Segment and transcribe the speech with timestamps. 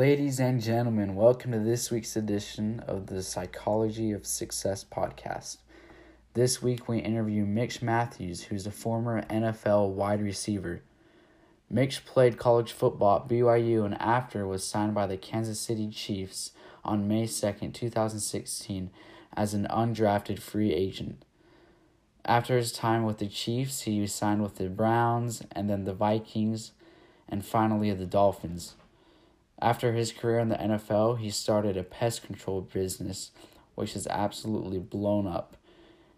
[0.00, 5.58] Ladies and gentlemen, welcome to this week's edition of the Psychology of Success podcast.
[6.32, 10.80] This week we interview Mitch Matthews, who's a former NFL wide receiver.
[11.68, 16.52] Mitch played college football at BYU and after was signed by the Kansas City Chiefs
[16.82, 18.88] on May 2nd, 2016,
[19.36, 21.26] as an undrafted free agent.
[22.24, 26.72] After his time with the Chiefs, he signed with the Browns and then the Vikings
[27.28, 28.76] and finally the Dolphins.
[29.62, 33.30] After his career in the NFL, he started a pest control business,
[33.74, 35.56] which has absolutely blown up.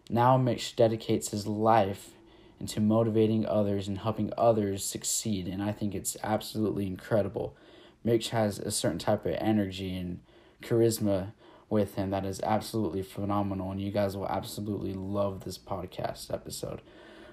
[0.09, 2.11] Now, Mitch dedicates his life
[2.59, 7.57] into motivating others and helping others succeed, and I think it's absolutely incredible.
[8.01, 10.21] Mitch has a certain type of energy and
[10.61, 11.33] charisma
[11.69, 16.81] with him that is absolutely phenomenal, and you guys will absolutely love this podcast episode.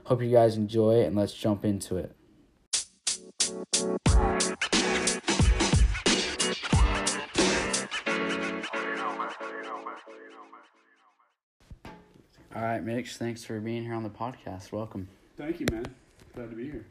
[0.04, 2.16] Hope you guys enjoy it, and let's jump into it.
[12.54, 14.72] All right, Mitch, thanks for being here on the podcast.
[14.72, 15.08] Welcome.
[15.36, 15.86] Thank you, man.
[16.34, 16.84] Glad to be here.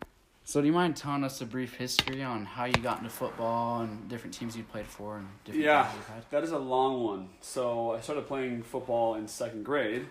[0.45, 3.81] So, do you mind telling us a brief history on how you got into football
[3.81, 6.23] and different teams you played for and different Yeah, things you've had?
[6.31, 7.29] that is a long one.
[7.41, 10.07] So I started playing football in second grade.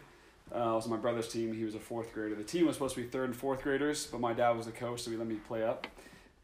[0.54, 1.52] Uh, I was on my brother's team.
[1.54, 2.34] He was a fourth grader.
[2.34, 4.72] The team was supposed to be third and fourth graders, but my dad was the
[4.72, 5.86] coach, so he let me play up.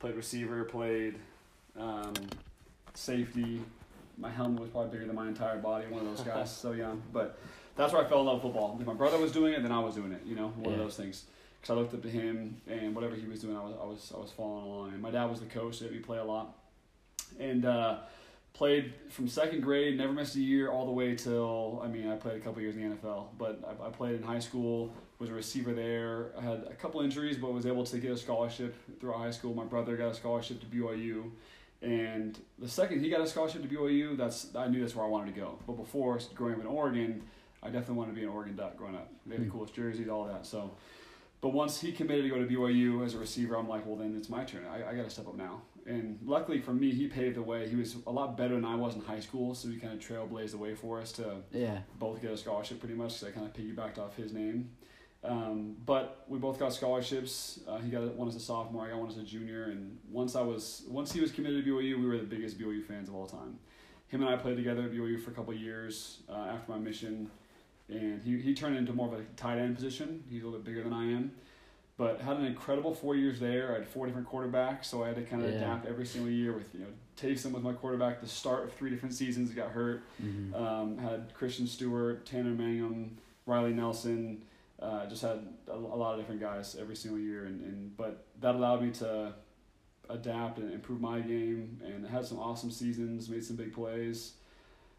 [0.00, 1.16] Played receiver, played
[1.78, 2.12] um,
[2.94, 3.60] safety.
[4.18, 5.86] My helmet was probably bigger than my entire body.
[5.88, 7.02] One of those guys, so young.
[7.12, 7.38] But
[7.76, 8.80] that's where I fell in love with football.
[8.84, 10.22] My brother was doing it, then I was doing it.
[10.24, 11.24] You know, one of those things.
[11.60, 14.12] Because I looked up to him, and whatever he was doing, I was I was
[14.14, 14.92] I was following along.
[14.92, 16.54] And my dad was the coach, so he let play a lot.
[17.40, 17.98] And uh,
[18.52, 22.16] played from second grade, never missed a year, all the way till I mean, I
[22.16, 23.28] played a couple years in the NFL.
[23.38, 26.32] But I, I played in high school, was a receiver there.
[26.38, 29.54] I had a couple injuries, but was able to get a scholarship throughout high school.
[29.54, 31.30] My brother got a scholarship to BYU.
[31.82, 35.08] And the second he got a scholarship to BYU, that's I knew that's where I
[35.08, 35.58] wanted to go.
[35.66, 37.22] But before growing up in Oregon,
[37.64, 39.10] I definitely wanted to be an Oregon Duck growing up.
[39.26, 39.52] They had the Hmm.
[39.56, 40.44] coolest jerseys, all that.
[40.46, 40.76] So,
[41.40, 44.14] but once he committed to go to BYU as a receiver, I'm like, well, then
[44.16, 44.64] it's my turn.
[44.66, 45.62] I, I got to step up now.
[45.86, 47.68] And luckily for me, he paved the way.
[47.68, 49.98] He was a lot better than I was in high school, so he kind of
[50.00, 51.80] trailblazed the way for us to Yeah.
[51.98, 54.70] both get a scholarship pretty much because I kind of piggybacked off his name.
[55.22, 57.60] Um, but we both got scholarships.
[57.66, 58.84] Uh, he got one as a sophomore.
[58.86, 59.64] I got one as a junior.
[59.64, 62.82] And once I was once he was committed to BYU, we were the biggest BYU
[62.84, 63.58] fans of all time.
[64.08, 66.78] Him and I played together at BYU for a couple of years uh, after my
[66.78, 67.30] mission,
[67.88, 70.24] and he, he turned into more of a tight end position.
[70.28, 71.32] He's a little bit bigger than I am,
[71.96, 73.72] but had an incredible four years there.
[73.72, 75.56] I had four different quarterbacks, so I had to kind of Yeah.
[75.56, 76.52] adapt every single year.
[76.52, 76.86] With you know,
[77.16, 78.20] Taysom was my quarterback.
[78.20, 80.02] The start of three different seasons, got hurt.
[80.18, 84.42] hmm Um, had Christian Stewart, Tanner Mangum, Riley Nelson.
[84.80, 88.24] Uh, just had a, a lot of different guys every single year, and, and but
[88.40, 89.32] that allowed me to
[90.10, 94.32] adapt and improve my game, and had some awesome seasons, made some big plays.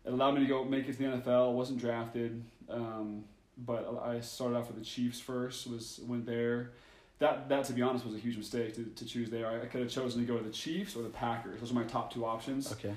[0.06, 1.54] It allowed me to go make it to the NFL.
[1.54, 3.24] wasn't drafted, um,
[3.58, 5.68] but I started off with the Chiefs first.
[5.68, 6.72] Was went there.
[7.20, 9.48] That that to be honest was a huge mistake to, to choose there.
[9.48, 11.60] I, I could have chosen to go to the Chiefs or the Packers.
[11.60, 12.72] Those are my top two options.
[12.72, 12.94] Okay.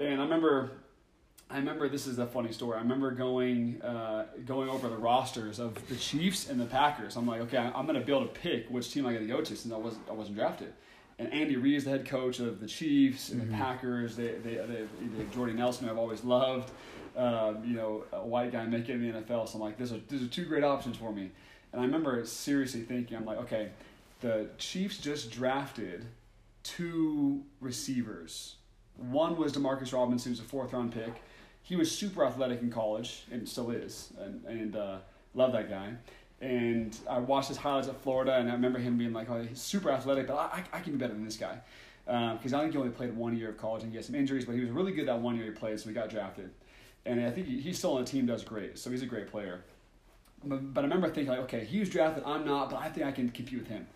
[0.00, 0.70] And I remember,
[1.50, 2.76] I remember this is a funny story.
[2.76, 7.16] I remember going uh, going over the rosters of the Chiefs and the Packers.
[7.16, 9.40] I'm like, okay, I'm gonna be able to pick which team I got to go
[9.40, 10.72] to since I wasn't I wasn't drafted.
[11.18, 13.46] And Andy Reid is the head coach of the Chiefs and Mhm.
[13.50, 14.16] the Packers.
[14.16, 14.86] They they they,
[15.16, 16.70] they Jordy Nelson, who I've always loved.
[17.16, 19.48] Um, you know, a white guy making the NFL.
[19.48, 21.30] So I'm like, these are these are two great options for me.
[21.72, 23.70] And I remember seriously thinking, I'm like, okay,
[24.20, 26.06] the Chiefs just drafted
[26.62, 28.56] two receivers.
[28.96, 31.12] One was Demarcus Robinson, who's a fourth round pick.
[31.62, 34.98] He was super athletic in college and still is, and, and uh,
[35.34, 35.92] love that guy.
[36.40, 39.60] And I watched his highlights at Florida, and I remember him being like, "Oh, he's
[39.60, 41.58] super athletic, but I, I can be better than this guy."
[42.08, 44.14] Um, because I think he only played one year of college and he had some
[44.14, 46.50] injuries, but he was really good that one year he played, so he got drafted.
[47.04, 49.28] And I think he, he's still on the team, does great, so he's a great
[49.28, 49.62] player.
[50.42, 53.06] But, but I remember thinking, like, okay, he was drafted, I'm not, but I think
[53.06, 53.86] I can compete with him.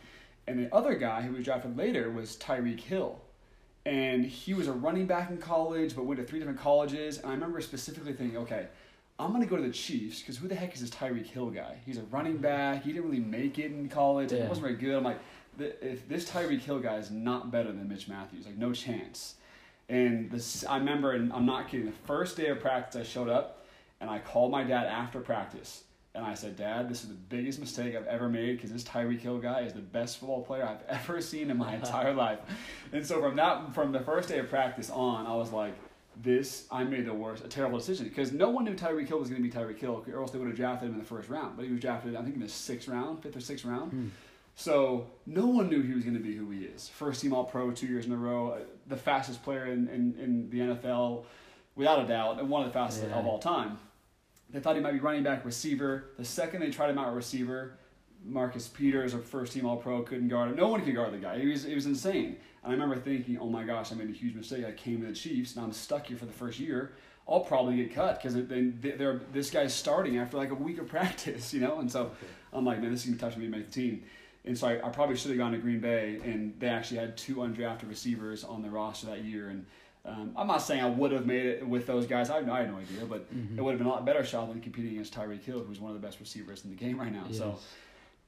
[0.46, 3.18] And the other guy who was drafted later was Tyreek Hill.
[3.86, 7.18] And he was a running back in college, but went to three different colleges.
[7.18, 8.66] And I remember specifically thinking, okay,
[9.18, 11.50] I'm going to go to the Chiefs because who the heck is this Tyreek Hill
[11.50, 11.76] guy?
[11.86, 12.82] He's a running back.
[12.82, 14.32] He didn't really make it in college.
[14.32, 14.96] He wasn't very good.
[14.96, 15.20] I'm like,
[15.58, 19.34] if this Tyreek Hill guy is not better than Mitch Matthews, like, no chance.
[19.88, 23.28] And this, I remember, and I'm not kidding, the first day of practice, I showed
[23.28, 23.66] up
[24.00, 25.84] and I called my dad after practice.
[26.14, 29.20] And I said, Dad, this is the biggest mistake I've ever made because this Tyreek
[29.20, 32.38] Hill guy is the best football player I've ever seen in my entire life.
[32.92, 35.74] And so from that, from the first day of practice on, I was like,
[36.20, 39.28] this, I made the worst, a terrible decision because no one knew Tyreek Hill was
[39.30, 41.28] going to be Tyreek Hill, or else they would have drafted him in the first
[41.28, 41.56] round.
[41.56, 43.90] But he was drafted, I think, in the sixth round, fifth or sixth round.
[43.92, 44.08] Hmm.
[44.54, 46.88] So no one knew he was going to be who he is.
[46.88, 50.14] First team All Pro two years in a row, uh, the fastest player in, in,
[50.20, 51.24] in the NFL,
[51.74, 53.18] without a doubt, and one of the fastest Yeah.
[53.18, 53.78] of all time.
[54.50, 56.10] They thought he might be running back receiver.
[56.18, 57.78] The second they tried him out receiver,
[58.24, 60.56] Marcus Peters, a first team All Pro, couldn't guard him.
[60.56, 61.38] No one could guard the guy.
[61.38, 62.36] He was, he was insane.
[62.62, 64.64] And I remember thinking, oh my gosh, I made a huge mistake.
[64.64, 66.92] I came to the Chiefs and I'm stuck here for the first year.
[67.28, 70.86] I'll probably get cut because they, they're, this guy's starting after like a week of
[70.96, 71.80] practice, you know?
[71.80, 72.12] And so
[72.52, 74.02] I'm like, man, this is going to be tough for me to make the team.
[74.44, 77.16] And so I, I probably should have gone to Green Bay, and they actually had
[77.16, 79.50] two undrafted receivers on the roster that year.
[79.50, 79.64] And
[80.04, 82.28] um, I'm not saying I would have made it with those guys.
[82.28, 83.56] I, I had no idea, but Mhm.
[83.56, 85.94] it would have been a lot better shot than competing against Tyreek Hill, who's one
[85.94, 87.22] of the best receivers in the game right now.
[87.30, 87.66] So Yes.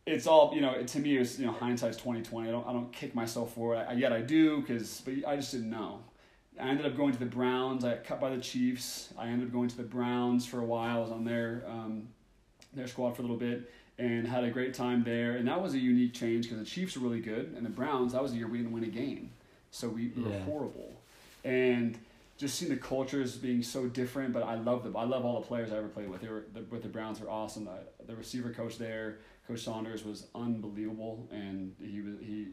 [0.06, 0.82] It's all you know.
[0.82, 2.48] To me, it's you know hindsight's twenty twenty.
[2.48, 3.86] I don't I don't kick myself for it.
[3.88, 6.00] I, yet I do because but I just didn't know.
[6.60, 7.84] I ended up going to the Browns.
[7.84, 9.12] I got cut by the Chiefs.
[9.18, 10.98] I ended up going to the Browns for a while.
[10.98, 12.08] I was on their um,
[12.74, 15.36] their squad for a little bit and had a great time there.
[15.36, 18.12] And that was a unique change because the Chiefs were really good, and the Browns
[18.12, 19.30] that was the year we didn't win a game,
[19.70, 20.92] so we, we were horrible.
[21.44, 21.98] And
[22.36, 24.96] just seeing the cultures being so different, but I love them.
[24.96, 26.20] I love all the players I ever played with.
[26.20, 27.66] They were the, with the Browns were awesome.
[27.66, 32.48] The, the receiver coach there, Coach Saunders, was unbelievable, and he was he.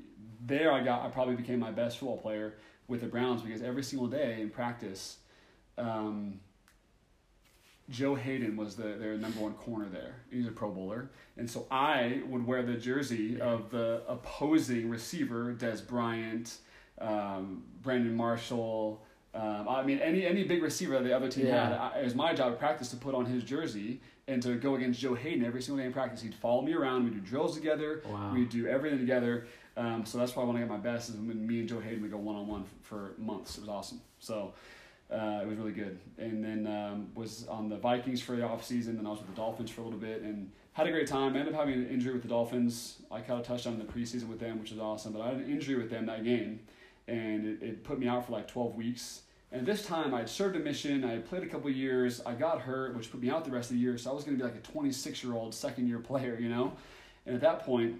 [0.46, 2.56] There, I got I probably became my best football player
[2.88, 5.18] with the Browns because every single day in practice,
[5.78, 6.40] um,
[7.90, 10.16] Joe Haden was the their number one corner there.
[10.32, 15.54] He's a Pro Bowler, and so I would wear the jersey of the opposing receiver,
[15.58, 16.58] Dez Bryant,
[17.00, 19.02] um, Brandon Marshall.
[19.34, 21.70] Um, I mean, any any big receiver that the other team Yeah.
[21.70, 24.56] had, I, it was my job at practice to put on his jersey and to
[24.56, 26.22] go against Joe Haden every single day in practice.
[26.22, 27.04] He'd follow me around.
[27.04, 28.02] We'd do drills together.
[28.06, 28.34] Wow.
[28.34, 29.48] We'd do everything together.
[29.78, 32.02] Um, so that's why when I got my best is when me and Joe Haden
[32.02, 33.58] would go one on one for months.
[33.58, 34.02] It was awesome.
[34.20, 34.54] So
[35.12, 36.00] uh, it was really good.
[36.18, 38.96] And then um, was on the Vikings for the off season.
[38.98, 41.36] Then I was with the Dolphins for a little bit and had a great time.
[41.36, 42.98] ended up having an injury with the Dolphins.
[43.12, 45.14] I caught a touchdown in the preseason with them, which was awesome.
[45.14, 46.62] But I had an injury with them that game,
[47.08, 49.22] and it, it put me out for like 12 weeks.
[49.51, 51.03] And this time I had served a mission.
[51.03, 52.21] I had played a couple years.
[52.25, 53.98] I got hurt, which put me out the rest of the year.
[53.98, 56.48] So I was going to be like a 26 year old second year player, you
[56.48, 56.74] know.
[57.25, 57.95] And at that point,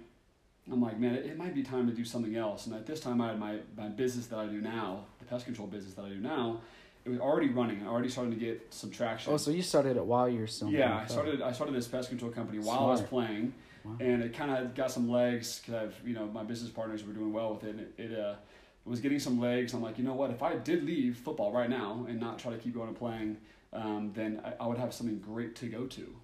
[0.70, 2.66] I'm like, man, it, it might be time to do something else.
[2.66, 5.44] And at this time, I had my, my business that I do now, the pest
[5.44, 6.60] control business that I do now.
[7.04, 7.82] It was already running.
[7.82, 9.32] I already started to get some traction.
[9.32, 11.42] Oh, so you started it while you were still yeah, I started.
[11.42, 13.54] I started this pest control company while I was playing,
[13.84, 13.96] Wow.
[13.98, 17.12] and it kind of got some legs because I've you know my business partners were
[17.12, 17.70] doing well with it.
[17.70, 18.34] And it, it uh,
[18.84, 19.74] was getting some legs.
[19.74, 20.30] I'm like, you know what?
[20.30, 23.36] If I did leave football right now and not try to keep going and playing,
[23.72, 26.16] um, then I, I would have something great to go to.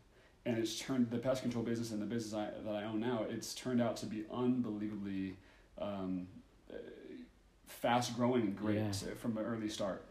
[0.44, 3.25] And it's turned the pest control business and the business I, that I own now.
[3.28, 5.37] It's turned out to be unbelievably
[5.81, 6.26] um,
[7.66, 8.90] fast growing and great Yeah.
[9.19, 10.04] from an early start.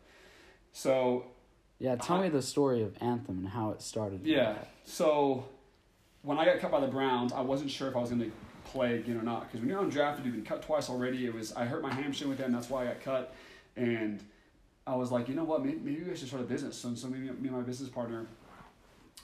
[0.71, 1.25] So
[1.79, 4.21] Yeah, tell I- me the story of Anthem and how it started.
[4.25, 4.55] yeah.
[4.85, 5.45] So
[6.21, 8.31] when I got cut by the Browns, I wasn't sure if I was going to
[8.67, 9.47] play again or not.
[9.47, 11.25] Because when you're undrafted, you've been cut twice already.
[11.25, 12.51] It was I hurt my hamstring with them.
[12.51, 13.35] That's why I got cut.
[13.75, 14.21] And
[14.85, 15.63] I was like, you know what?
[15.65, 16.77] Maybe, maybe I should start a business.
[16.77, 18.25] So, so me, me and my business partner,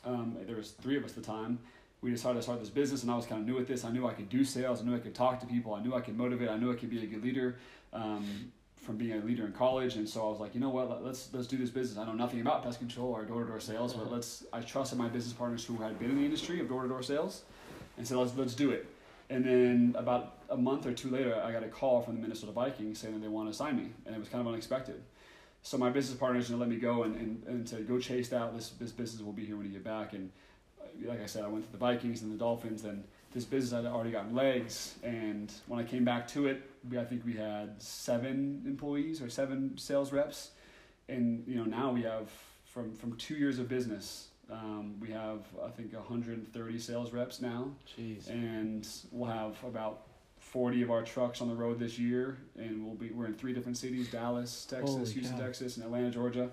[0.05, 1.59] um, there was three of us at the time.
[2.01, 3.85] We decided to start this business, and I was kind of new at this.
[3.85, 4.81] I knew I could do sales.
[4.81, 5.73] I knew I could talk to people.
[5.73, 6.49] I knew I could motivate.
[6.49, 7.55] I knew I could be a good leader.
[7.93, 10.89] Um, from being a leader in college, and so I was like, you know what,
[10.89, 11.97] Let- let's let's do this business.
[11.97, 14.43] I know nothing about pest control or door to door sales, but let's.
[14.51, 17.01] I trusted my business partners who had been in the industry of door to door
[17.01, 17.43] sales,
[17.97, 18.85] and so let's let's do it.
[19.33, 22.51] And then about a month or two later, I got a call from the Minnesota
[22.51, 25.01] Vikings saying that they want to sign me, and it was kind of unexpected.
[25.63, 28.53] So my business partners let me go and, and, and said, go chase that.
[28.53, 30.13] This this business will be here when you get back.
[30.13, 30.29] And
[30.79, 33.71] uh, like I said, I went to the Vikings and the Dolphins, and this business
[33.83, 34.95] had already gotten legs.
[35.01, 39.29] And when I came back to it, we, I think we had seven employees or
[39.29, 40.51] seven sales reps,
[41.09, 42.29] and you know now we have
[42.65, 47.71] from from two years of business, um, we have I think 130 sales reps now.
[47.97, 48.29] Jeez.
[48.29, 50.07] and we'll have about
[50.39, 52.37] 40 of our trucks on the road this year.
[52.57, 55.45] And we'll be we're in three different cities dallas texas Holy houston cow.
[55.45, 56.49] texas and atlanta georgia.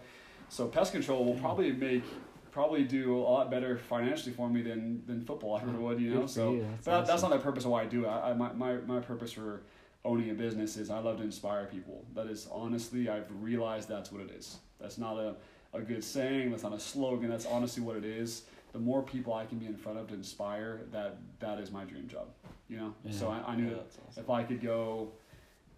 [0.49, 2.05] So pest control will probably make
[2.51, 6.27] probably do a lot better financially for me than than football ever would you know?
[6.27, 6.61] So you.
[6.61, 8.09] That's but that, that's not the purpose of why i do it.
[8.09, 9.63] I, I, my, my, my purpose for
[10.05, 12.05] owning a business is i love to inspire people.
[12.15, 14.59] That is honestly i've realized that's what it is.
[14.81, 15.35] That's not a,
[15.73, 19.33] a good saying that's not a slogan that's honestly what it is the more people
[19.35, 22.27] i can be in front of to inspire that that is my dream job
[22.69, 24.23] you know so I, I knew Yeah, that awesome.
[24.25, 25.09] if I could go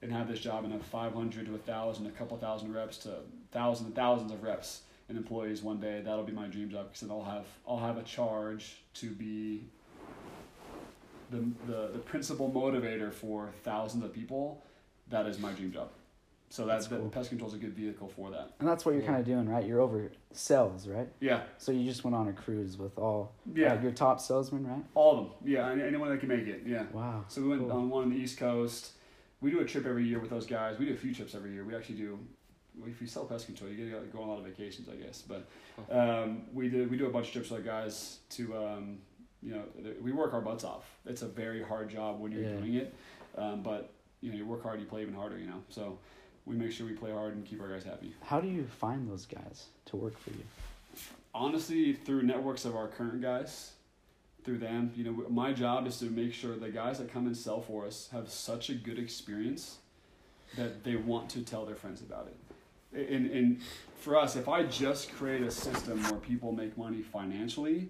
[0.02, 3.10] and have this job and have 500 to 1,000, a couple thousand reps to
[3.52, 7.00] thousands and thousands of reps and employees one day, that'll be my dream job because
[7.02, 9.64] then I'll have I'll have a charge to be
[11.30, 14.62] the, the the principal motivator for thousands of people.
[15.08, 15.88] That is my dream job.
[16.52, 17.08] So that's, That's cool.
[17.08, 18.50] pest control is a good vehicle for that.
[18.60, 19.06] And that's what you're Yeah.
[19.08, 19.64] kind of doing, right?
[19.66, 21.08] You're over sales, right?
[21.18, 24.66] Yeah, So you just went on a cruise with all yeah, uh, your top salesmen,
[24.66, 24.84] right?
[24.94, 25.32] all of them.
[25.50, 26.64] Yeah, anyone that can make it.
[26.66, 26.84] Yeah.
[26.92, 27.24] Wow.
[27.28, 27.72] So we went Cool.
[27.72, 28.92] on one on the East Coast.
[29.40, 30.78] We do a trip every year with those guys.
[30.78, 31.64] We do a few trips every year.
[31.64, 32.18] We actually do.
[32.86, 34.96] If you sell pest control, you get to go on a lot of vacations, I
[34.96, 35.22] guess.
[35.22, 35.48] But
[35.90, 38.98] um, we do we do a bunch of trips with our guys to um,
[39.42, 39.62] you know
[40.02, 40.84] we work our butts off.
[41.06, 42.56] It's a very hard job when you're Yeah.
[42.58, 42.94] doing it,
[43.38, 43.90] um, but
[44.20, 45.38] you know you work hard, you play even harder.
[45.38, 45.98] You know, so
[46.46, 48.14] we make sure we play hard and keep our guys happy.
[48.24, 50.44] How do you find those guys to work for you?
[51.34, 53.72] honestly through networks of our current guys
[54.44, 57.34] through them you know my job is to make sure the guys that come and
[57.34, 59.78] sell for us have such a good experience
[60.58, 62.28] that they want to tell their friends about
[62.92, 63.60] it and, and
[63.96, 67.88] for us if i just create a system where people make money financially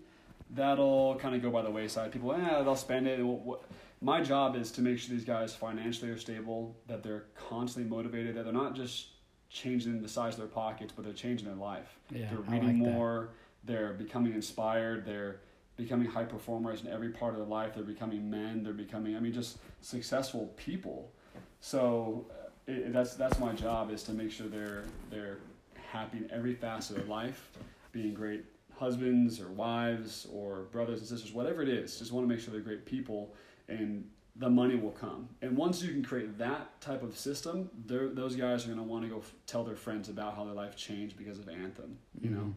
[0.51, 3.65] that'll kind of go by the wayside people eh, they'll spend it Well, what-
[4.03, 8.35] my job is to make sure these guys financially are stable that they're constantly motivated
[8.35, 9.07] that they're not just
[9.49, 11.99] changing the size of their pockets but they're changing their life.
[12.11, 12.93] Yeah, they're reading like that.
[12.93, 13.29] more
[13.65, 15.41] they're becoming inspired they're
[15.77, 19.21] becoming high performers in every part of their life they're becoming men they're becoming i
[19.21, 21.11] mean just successful people.
[21.61, 25.39] So uh, it, that's that's my job is to make sure they're they're
[25.91, 27.51] happy in every facet of their life
[27.93, 28.45] being great
[28.79, 32.53] husbands or wives or brothers and sisters whatever it is just want to make sure
[32.53, 33.33] they're great people
[33.69, 38.35] and the money will come and once you can create that type of system those
[38.35, 40.75] guys are going to want to go f- tell their friends about how their life
[40.76, 42.52] changed because of anthem you know Mhm.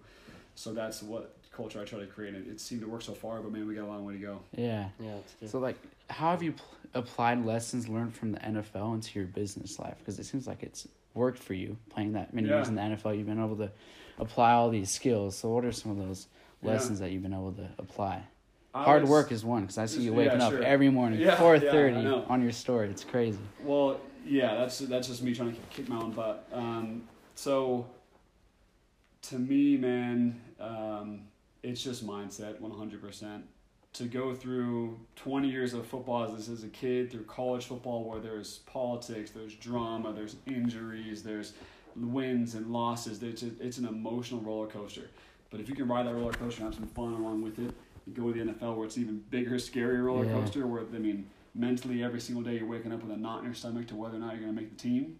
[0.56, 2.36] so that's what culture I try to create.
[2.36, 4.20] It, it seemed to work so far, but man, we got a long way to
[4.20, 4.40] go.
[4.58, 4.90] Yeah.
[5.00, 5.50] Yeah, good.
[5.50, 5.78] So like,
[6.10, 9.96] how have you pl- applied lessons learned from the NFL into your business life?
[10.00, 13.18] Because it seems like it's worked for you playing that many years in the NFL.
[13.18, 13.72] You've been able to
[14.20, 15.38] apply all these skills.
[15.38, 16.28] So what are some of those
[16.62, 16.72] Yeah.
[16.72, 18.24] lessons that you've been able to apply?
[18.84, 21.36] Hard would work is one because I see you Yeah, waking up every morning Yeah,
[21.38, 22.26] four yeah, thirty know.
[22.28, 22.90] on your story.
[22.90, 23.40] It's crazy.
[23.62, 26.46] Well, yeah, that's that's just me trying to kick my own butt.
[26.52, 27.04] Um,
[27.36, 27.86] so,
[29.24, 31.22] to me, man, um,
[31.64, 33.46] it's just mindset, one hundred percent.
[33.94, 38.20] To go through twenty years of football as, as a kid, through college football, where
[38.20, 41.54] there's politics, there's drama, there's injuries, there's
[41.96, 43.24] wins and losses.
[43.24, 45.10] It's a, it's an emotional roller coaster.
[45.50, 47.74] But if you can ride that roller coaster and have some fun along with it,
[48.14, 50.32] go to the NFL where it's even bigger, scarier roller Yeah.
[50.32, 50.68] coaster.
[50.68, 53.54] Where I mean, mentally every single day you're waking up with a knot in your
[53.54, 55.20] stomach to whether or not you're going to make the team.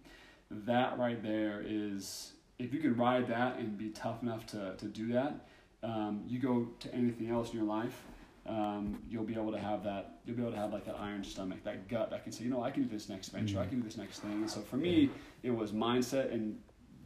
[0.50, 4.86] That right there is if you can ride that and be tough enough to, to
[4.86, 5.46] do that,
[5.82, 8.02] um, you go to anything else in your life,
[8.46, 10.20] um, you'll be able to have that.
[10.24, 12.50] You'll be able to have like that iron stomach, that gut that can say, you
[12.50, 13.68] know, I can do this next venture, I Mhm.
[13.70, 14.32] can do this next thing.
[14.32, 15.10] And so for me,
[15.42, 16.58] it was mindset, and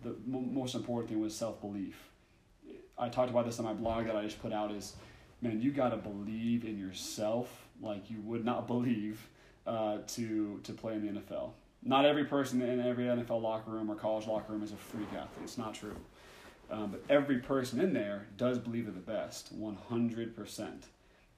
[0.02, 2.12] the mo most important thing was self belief.
[2.99, 4.70] I talked about this on my blog that I just put out.
[4.70, 4.94] Is
[5.42, 9.28] man, you got to believe in yourself like you would not believe
[9.66, 11.50] uh, to to play in the NFL.
[11.82, 15.09] Not every person in every NFL locker room or college locker room is a freak
[15.09, 15.44] athlete.
[15.44, 15.97] It's not true.
[16.70, 20.87] Um, but every person in there does believe they're the best, one hundred percent.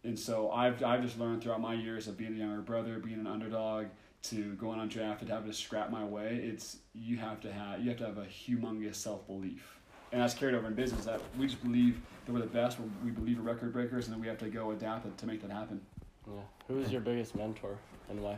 [0.04, 3.20] And so I've I've just learned throughout my years of being a younger brother, being
[3.20, 3.86] an underdog,
[4.24, 6.40] to going undrafted, having to scrap my way.
[6.42, 9.80] It's you have to have you have to have a humongous self belief,
[10.12, 11.04] and that's carried over in business.
[11.06, 12.78] That we just believe that we're the best.
[13.04, 15.42] We believe we're record breakers, and then we have to go adapt it to make
[15.42, 15.80] that happen.
[16.26, 16.40] Yeah.
[16.68, 17.76] Who is your biggest mentor
[18.08, 18.36] and why?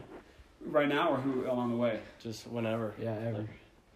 [0.64, 2.00] Right now, or who along the way?
[2.22, 2.94] Just whenever.
[3.00, 3.44] Yeah, ever.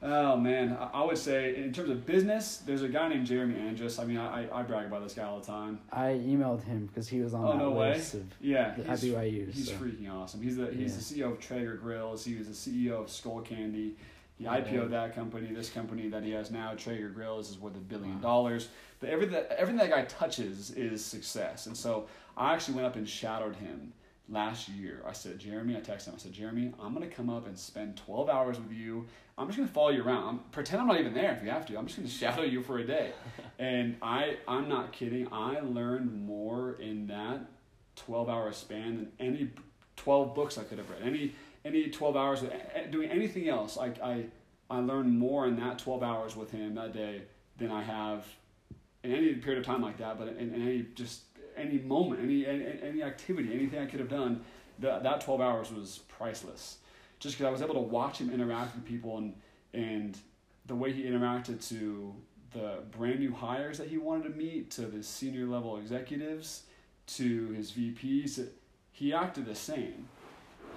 [0.01, 3.59] Oh man, I I would say in terms of business, there's a guy named Jeremy
[3.59, 3.99] Andrus.
[3.99, 5.81] I mean, I, I I brag about this guy all the time.
[5.91, 7.95] I emailed him because he was on Oh, that no way?
[7.95, 9.51] list of Yeah, the- he's- at BYU.
[9.51, 9.75] He's so.
[9.77, 10.43] freaking awesome.
[10.43, 12.25] He's the he's the CEO of Traeger Grills.
[12.25, 13.95] He was the CEO of Skullcandy.
[14.39, 14.45] He.
[14.45, 15.53] IPO'd that company.
[15.53, 18.69] This company that he has now, Traeger Grills, is worth a billion dollars.
[19.01, 21.67] But everything everything that guy touches is success.
[21.67, 23.93] And so I actually went up and shadowed him
[24.29, 25.03] last year.
[25.07, 26.15] I said, Jeremy, I texted him.
[26.17, 29.07] I said, Jeremy, I'm gonna come up and spend 12 hours with you.
[29.37, 30.29] I'm just gonna follow you around.
[30.29, 31.79] I'm, pretend I'm not even there if you have to.
[31.79, 33.13] I'm just gonna shadow you for a day.
[33.61, 35.27] And I I'm not kidding.
[35.33, 37.41] I learned more in that
[37.97, 39.51] 12 hour span than any
[39.97, 41.03] 12 books I could have read.
[41.03, 41.35] Any
[41.69, 43.79] any 12 hours eh, doing anything else.
[43.79, 44.25] I I
[44.71, 47.23] I learned more in that 12 hours with him that day
[47.59, 48.27] than I have
[49.03, 50.19] in any period of time like that.
[50.19, 51.23] But in, in any just
[51.57, 54.45] any moment, any, any any activity, anything I could have done,
[54.81, 56.79] that that 12 hours was priceless.
[57.21, 59.35] Just because I was able to watch him interact with people and
[59.75, 60.19] and
[60.67, 62.15] the way he interacted to
[62.53, 66.63] the brand new hires that he wanted to meet, to the senior level executives,
[67.07, 68.49] to his VPs,
[68.93, 70.09] he acted the same.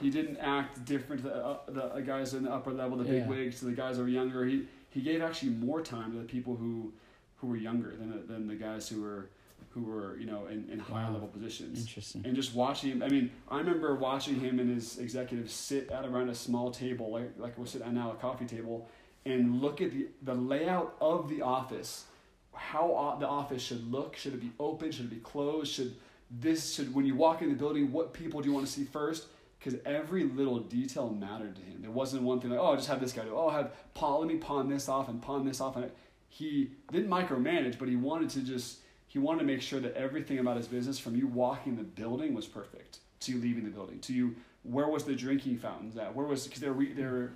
[0.01, 1.58] He didn't act different to the, uh,
[1.93, 3.27] the guys in the upper level, the big Yeah.
[3.27, 4.46] wigs, to the guys that were younger.
[4.46, 6.91] He he gave actually more time to the people who
[7.38, 9.29] who were younger than the, than the guys who were
[9.70, 11.13] who were you know in, in higher Wow.
[11.13, 12.25] level positions Interesting.
[12.25, 13.03] and just watching him.
[13.03, 17.12] I mean, I remember watching him and his executives sit at around a small table,
[17.12, 18.88] like like we're sitting at now, a coffee table,
[19.25, 22.05] and look at the, the layout of the office,
[22.53, 24.15] how the office should look.
[24.17, 24.91] Should it be open?
[24.91, 25.72] Should it be closed?
[25.74, 25.96] Should
[26.29, 28.84] this should when you walk in the building, what people do you want to see
[28.84, 29.27] first?
[29.62, 31.82] Because every little detail mattered to him.
[31.82, 33.36] There wasn't one thing like, oh, I just have this guy do.
[33.36, 34.22] Oh, have pawn.
[34.22, 35.75] Let me pawn this off and pawn this off.
[35.75, 35.91] And
[36.30, 40.39] he didn't micromanage, but he wanted to just he wanted to make sure that everything
[40.39, 44.00] about his business, from you walking the building, was perfect to you leaving the building,
[44.00, 47.32] to you where was the drinking fountains at, where was because they're re, they're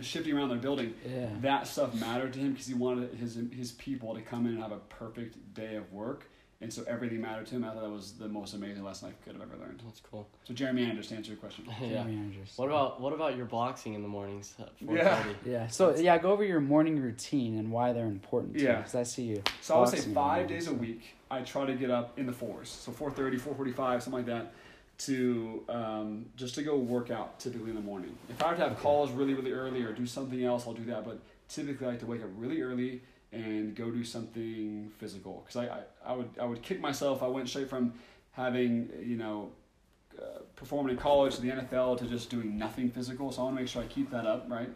[0.00, 0.94] shifting around their building.
[1.08, 1.28] Yeah.
[1.40, 4.62] That stuff mattered to him because he wanted his his people to come in and
[4.62, 7.64] have a perfect day of work, and so everything mattered to him.
[7.64, 9.80] I thought that was the most amazing lesson I could have ever learned.
[9.84, 10.26] That's cool.
[10.44, 11.64] So Jeremy Andrus, to answer your question.
[11.80, 11.88] yeah.
[11.88, 12.52] Jeremy Andrus.
[12.56, 15.24] What about what about your boxing in the mornings Yeah.
[15.44, 15.68] Yeah.
[15.68, 18.58] So yeah, go over your morning routine and why they're important.
[18.58, 18.82] too, Yeah.
[18.82, 19.42] 'cause I see you.
[19.60, 21.14] So I would say five days a week.
[21.30, 24.52] I try to get up in the fours, so 4.30, 4.45, something like that,
[24.96, 28.16] to um, just to go work out typically in the morning.
[28.30, 30.86] If I have to have calls really, really early or do something else, I'll do
[30.86, 31.04] that.
[31.04, 35.56] But typically, I like to wake up really early and go do something physical because
[35.56, 37.22] I, I, I would I would kick myself.
[37.22, 37.94] I went straight from
[38.32, 39.50] having you know
[40.20, 43.30] uh, performing in college to the NFL to just doing nothing physical.
[43.30, 44.70] So I want to make sure I keep that up, right?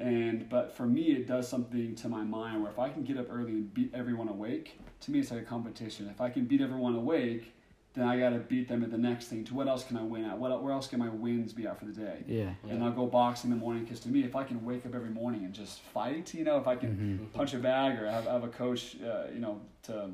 [0.00, 3.18] And but for me, it does something to my mind where if I can get
[3.18, 6.08] up early and beat everyone awake, to me it's like a competition.
[6.08, 7.54] If I can beat everyone awake,
[7.94, 9.44] then I got to beat them at the next thing.
[9.44, 10.38] To what else can I win at?
[10.38, 12.24] What where else can my wins be at for the day?
[12.26, 12.50] Yeah.
[12.68, 14.94] And I'll go boxing in the morning because to me, if I can wake up
[14.94, 17.32] every morning and just fight, you know, if I can Mhm.
[17.36, 20.10] punch a bag or have, have a coach, uh, you know, to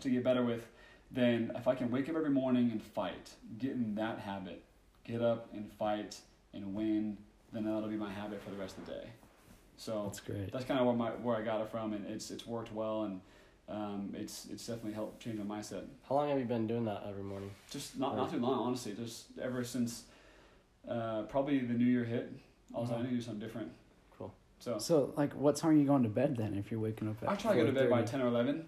[0.00, 0.66] to get better with,
[1.12, 4.62] then if I can wake up every morning and fight, get in that habit,
[5.04, 6.20] get up and fight
[6.52, 7.16] and win,
[7.52, 9.06] then that'll be my habit for the rest of the day.
[9.78, 10.52] So That's great.
[10.52, 13.04] that's kind of where my where I got it from, and it's it's worked well,
[13.04, 13.20] and
[13.68, 15.84] um, it's it's definitely helped change my mindset.
[16.08, 17.50] How long have you been doing that every morning?
[17.70, 18.92] Just not not too long, honestly.
[18.92, 20.04] Just ever since
[20.88, 22.32] uh, probably the new year hit,
[22.74, 23.72] I was like, I need to do something different.
[24.16, 24.32] Cool.
[24.60, 26.54] So So like, what time are you going to bed then?
[26.54, 28.66] If you're waking up at I try to go to bed by ten or eleven,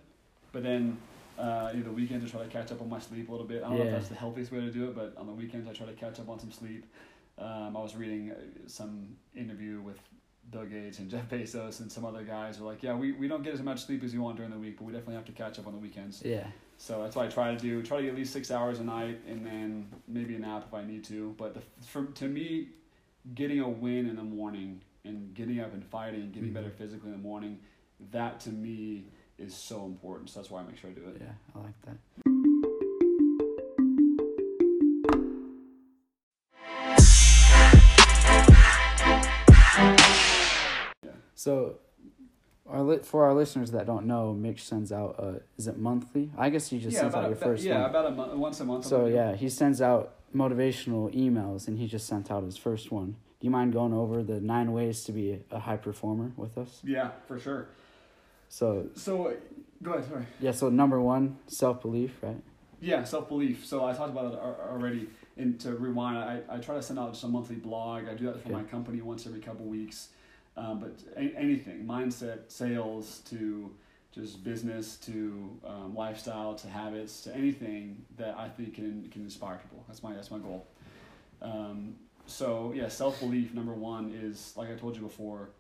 [0.53, 0.99] but then
[1.39, 3.63] uh, either the weekends I try to catch up on my sleep a little bit.
[3.63, 5.69] I don't know if that's the healthiest way to do it, but on the weekends
[5.69, 6.85] I try to catch up on some sleep.
[7.39, 8.35] Um, I was reading uh,
[8.67, 9.99] some interview with
[10.51, 13.43] Bill Gates and Jeff Bezos and some other guys are like, yeah, we, we don't
[13.43, 15.33] get as much sleep as we want during the week, but we definitely have to
[15.33, 16.23] catch up on the weekends.
[16.25, 16.47] Yeah.
[16.79, 17.83] So that's what I try to do.
[17.83, 20.75] Try to get at least six hours a night, and then maybe a nap if
[20.75, 21.35] I need to.
[21.37, 22.69] But the, for to me,
[23.35, 26.55] getting a win in the morning and getting up and fighting, and getting Mhm.
[26.55, 27.59] better physically in the morning,
[28.13, 29.07] that to me
[29.39, 30.31] is so important.
[30.31, 31.17] So that's why I make sure I do it.
[31.21, 31.33] Yeah.
[31.55, 31.97] I like that.
[41.39, 41.77] So,
[42.67, 45.15] our li- for our listeners that don't know, Mitch sends out.
[45.21, 46.33] Uh, is it monthly?
[46.37, 47.91] I guess he just yeah, sends out a, your first yeah, one.
[47.91, 48.85] about a month, once a month.
[48.87, 52.91] So I'll yeah, he sends out motivational emails, and he just sent out his first
[52.91, 53.15] one.
[53.41, 56.81] Do you mind going over the nine ways to be a high performer with us?
[56.83, 57.69] yeah, for sure.
[58.49, 59.35] So So
[59.81, 60.09] go ahead.
[60.09, 60.27] Sorry.
[60.41, 62.43] yeah, so number one, self belief, right?
[62.81, 63.65] Yeah, self belief.
[63.65, 65.09] So I talked about it already.
[65.37, 68.09] And to rewind, I, I try to send out just a monthly blog.
[68.09, 68.57] I do that for Okay.
[68.57, 70.09] my company once every couple weeks.
[70.59, 73.71] Um, but a- anything, mindset, sales, to
[74.13, 79.59] just business, to um, lifestyle, to habits, to anything that I think can can inspire
[79.59, 79.85] people.
[79.87, 80.67] That's my that's my goal.
[81.41, 81.95] Um,
[82.27, 85.51] so yeah, self belief number one is like I told you before.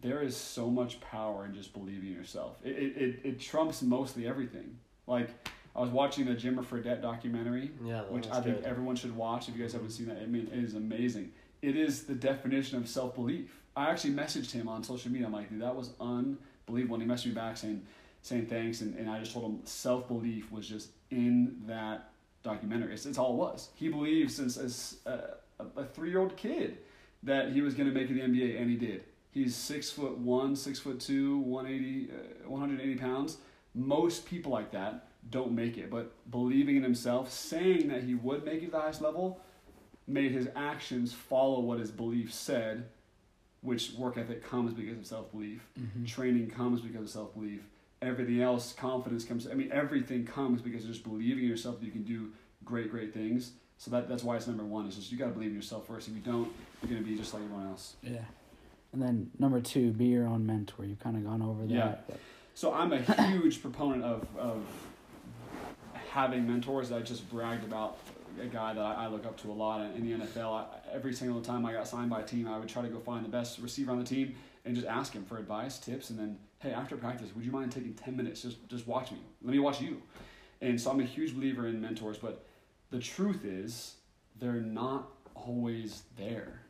[0.00, 2.60] There is so much power in just believing in yourself.
[2.64, 4.78] It, it, it, trumps mostly everything.
[5.08, 5.30] Like
[5.74, 9.56] I was watching the Jimmer Fredette documentary, Yeah, which I think everyone should watch if
[9.56, 10.18] you guys haven't seen that.
[10.22, 11.32] I mean, it is amazing.
[11.62, 13.57] It is the definition of self belief.
[13.78, 15.26] I actually messaged him on social media.
[15.28, 16.96] I'm like, dude, that was unbelievable.
[16.96, 17.82] And he messaged me back saying,
[18.22, 18.80] saying thanks.
[18.80, 22.10] And, and I just told him self belief was just in that
[22.42, 22.94] documentary.
[22.94, 23.68] It's, it's all it was.
[23.76, 25.34] He believed since as a,
[25.76, 26.78] a three year old kid
[27.22, 29.04] that he was going to make it the NBA, and he did.
[29.30, 33.36] He's six foot one, six foot two, 180, uh, 180 pounds.
[33.74, 38.44] Most people like that don't make it, but believing in himself, saying that he would
[38.44, 39.40] make it to the highest level,
[40.08, 42.86] made his actions follow what his belief said,
[43.62, 46.04] which work ethic comes because of self belief, Mm-hmm.
[46.04, 47.60] training comes because of self belief,
[48.02, 49.46] everything else, confidence comes.
[49.48, 52.30] I mean, everything comes because of just believing in yourself that you can do
[52.64, 53.52] great, great things.
[53.78, 54.86] So that, that's why it's number one.
[54.86, 56.08] Is just you got to believe in yourself first.
[56.08, 56.50] If you don't,
[56.82, 57.94] you're gonna be just like everyone else.
[58.02, 58.18] Yeah.
[58.92, 60.84] And then number two, be your own mentor.
[60.84, 61.72] You've kind of gone over that.
[61.74, 61.94] Yeah.
[62.08, 62.18] but-
[62.54, 64.62] So I'm a huge proponent of, of
[66.10, 66.90] having mentors.
[66.90, 67.98] I just bragged about
[68.40, 70.52] a guy that I, I look up to a lot in, in the NFL.
[70.52, 72.98] I, every single time I got signed by a team, I would try to go
[72.98, 76.18] find the best receiver on the team and just ask him for advice, tips, and
[76.18, 78.42] then, hey, after practice, would you mind taking 10 minutes?
[78.42, 79.18] Just, just watch me.
[79.42, 80.02] Let me watch you.
[80.60, 82.44] And so I'm a huge believer in mentors, but
[82.90, 83.94] the truth is,
[84.38, 86.62] they're not always there.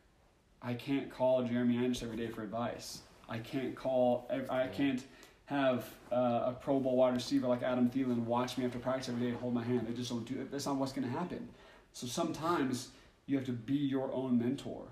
[0.60, 3.00] I can't call Jeremy Anderson every day for advice.
[3.28, 4.30] I can't call.
[4.50, 5.04] I can't
[5.48, 9.22] have uh, a Pro Bowl wide receiver like Adam Thielen watch me after practice every
[9.22, 9.86] day and hold my hand.
[9.88, 10.50] They just don't do it.
[10.50, 11.48] That's not what's going to happen.
[11.94, 12.90] So sometimes
[13.26, 14.82] you have to be your own mentor.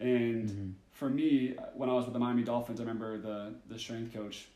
[0.00, 0.72] And Mhm.
[0.92, 4.48] for me, when I was with the Miami Dolphins, I remember the the strength coach.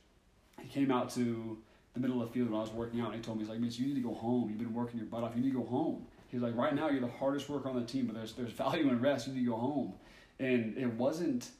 [0.58, 1.58] He came out to
[1.92, 3.50] the middle of the field when I was working out, and he told me, "He's
[3.50, 4.48] like, Mitch, you need to go home.
[4.48, 5.36] You've been working your butt off.
[5.36, 7.84] You need to go home." He's like, "Right now, you're the hardest worker on the
[7.84, 9.26] team, but there's there's value in rest.
[9.26, 9.92] You need to go home."
[10.38, 11.50] And it wasn't.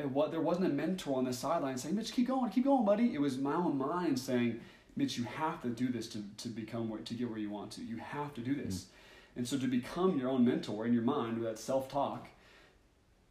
[0.00, 2.84] It was, there wasn't a mentor on the sideline saying, Mitch, keep going, keep going,
[2.84, 3.14] buddy.
[3.14, 4.60] It was my own mind saying,
[4.96, 7.70] Mitch, you have to do this to, to become where, to get where you want
[7.72, 7.82] to.
[7.82, 8.74] You have to do this.
[8.74, 9.38] Mm-hmm.
[9.38, 12.28] And so to become your own mentor in your mind with that self-talk,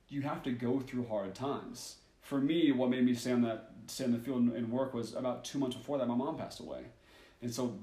[0.07, 1.95] you have to go through hard times.
[2.21, 4.93] For me, what made me stay on that stay in the field and, and work
[4.93, 6.83] was about two months before that my mom passed away.
[7.41, 7.77] And so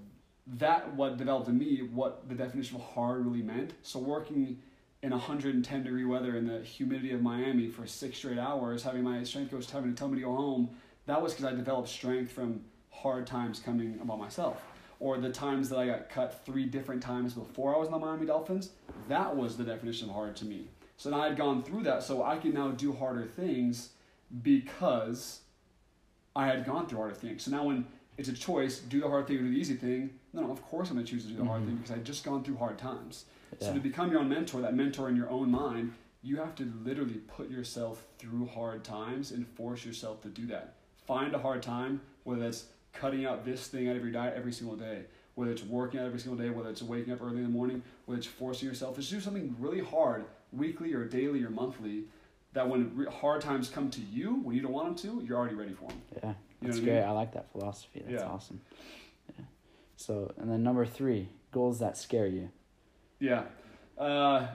[0.47, 3.75] that what developed in me what the definition of hard really meant.
[3.83, 4.59] So working
[5.07, 9.23] in 110 degree weather in the humidity of Miami for six straight hours, having my
[9.23, 10.69] strength coach having to tell me to go home,
[11.07, 14.61] that was because I developed strength from hard times coming about myself.
[14.99, 18.01] Or the times that I got cut three different times before I was in the
[18.01, 18.71] Miami Dolphins,
[19.09, 20.67] that was the definition of hard to me.
[20.97, 23.91] So now I had gone through that, so I can now do harder things
[24.43, 25.41] because
[26.35, 27.45] I had gone through harder things.
[27.45, 27.87] So now when
[28.19, 30.91] it's a choice, do the hard thing or do the easy thing, no, of course
[30.91, 31.67] I'm gonna choose to do the hard Mhm.
[31.67, 33.27] thing because I just gone through hard times.
[33.61, 36.71] So to become your own mentor, that mentor in your own mind, you have to
[36.85, 40.75] literally put yourself through hard times and force yourself to do that.
[41.07, 44.53] Find a hard time, whether that's cutting out this thing out of your diet every
[44.53, 45.03] single day,
[45.37, 47.83] whether it's working out every single day, whether it's waking up early in the morning,
[48.07, 52.05] whether it's forcing yourself to do something really hard, weekly or daily or monthly,
[52.55, 55.55] that when hard times come to you, when you don't want them to, you're already
[55.55, 56.01] ready for them.
[56.17, 56.35] Yeah, You know
[56.69, 56.95] that's I great.
[56.95, 57.03] mean?
[57.05, 58.01] I like that philosophy.
[58.05, 58.29] That's Yeah.
[58.29, 58.61] awesome.
[59.39, 59.45] Yeah.
[59.97, 62.51] So, and then number three, goals that scare you.
[63.19, 63.45] Yeah.
[63.99, 64.47] Uh,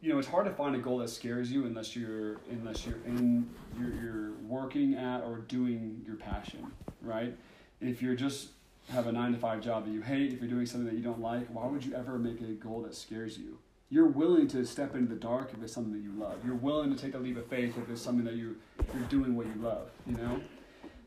[0.00, 3.02] you know, it's hard to find a goal that scares you unless you're unless you're
[3.06, 7.34] in you're, you're working at or doing your passion, right?
[7.80, 8.48] If you're just
[8.90, 11.02] have a nine to five job that you hate, if you're doing something that you
[11.02, 13.58] don't like, why would you ever make a goal that scares you?
[13.88, 16.36] You're willing to step into the dark if it's something that you love.
[16.44, 18.56] You're willing to take a leap of faith if it's something that you
[18.92, 19.88] you're doing what you love.
[20.06, 20.40] You know,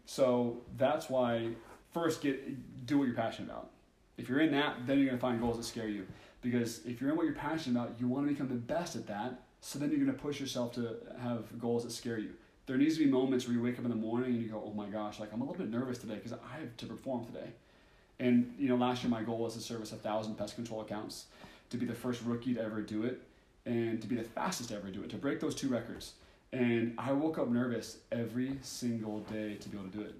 [0.05, 1.49] so that's why
[1.93, 3.69] first get do what you're passionate about.
[4.17, 6.07] If you're in that, then you're gonna find goals that scare you.
[6.41, 9.07] Because if you're in what you're passionate about, you want to become the best at
[9.07, 9.41] that.
[9.61, 12.31] So then you're going to push yourself to have goals that scare you.
[12.67, 14.61] There needs to be moments where you wake up in the morning and you go,
[14.65, 17.25] "Oh my gosh, like I'm a little bit nervous today because I have to perform
[17.25, 17.47] today."
[18.19, 21.25] And you know, last year my goal was to service a thousand pest control accounts,
[21.69, 23.21] to be the first rookie to ever do it,
[23.65, 26.13] and to be the fastest to ever do it, to break those two records.
[26.51, 30.15] And I woke up nervous every single day to be able to do it.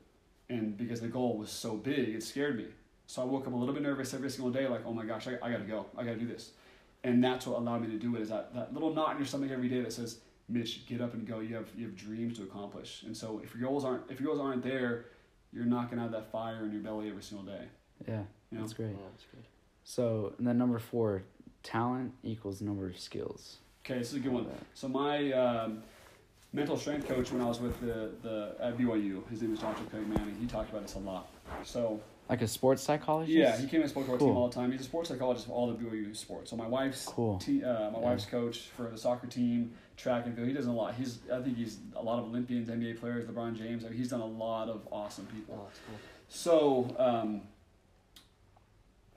[0.49, 2.65] And because the goal was so big, it scared me.
[3.07, 5.27] So I woke up a little bit nervous every single day, like, oh my gosh,
[5.27, 6.51] I, I gotta go, I gotta do this.
[7.03, 9.25] And that's what allowed me to do it is that, that little knot in your
[9.25, 11.39] stomach every day that says, Mitch, get up and go.
[11.39, 13.03] You have you have dreams to accomplish.
[13.05, 15.05] And so if your goals aren't if your goals aren't there,
[15.51, 17.65] you're not gonna have that fire in your belly every single day.
[18.07, 18.61] Yeah, You know?
[18.61, 18.89] that's great.
[18.89, 19.45] Yeah, that's great.
[19.83, 21.23] So, and then number four,
[21.63, 23.57] talent equals number of skills.
[23.85, 24.47] Okay, this is a good one.
[24.73, 25.81] So my um,
[26.51, 29.83] mental strength coach when I was with the, the at BYU, his name is Dr.
[29.85, 30.35] Craig Manning.
[30.39, 31.29] He talked about this a lot.
[31.63, 33.37] So Like a sports psychologist.
[33.37, 34.71] yeah, he came and spoke to our team all the time.
[34.71, 36.49] He's a sports psychologist for all the BYU sports.
[36.49, 37.37] So my wife's Cool.
[37.37, 38.05] te- uh, my Yeah.
[38.05, 40.47] wife's coach for the soccer team, track and field.
[40.47, 40.95] He does a lot.
[40.95, 43.85] He's I think he's a lot of Olympians, NBA players, LeBron James.
[43.85, 45.55] I mean, he's done a lot of awesome people.
[45.57, 45.95] Oh, that's cool.
[46.27, 47.41] So, um,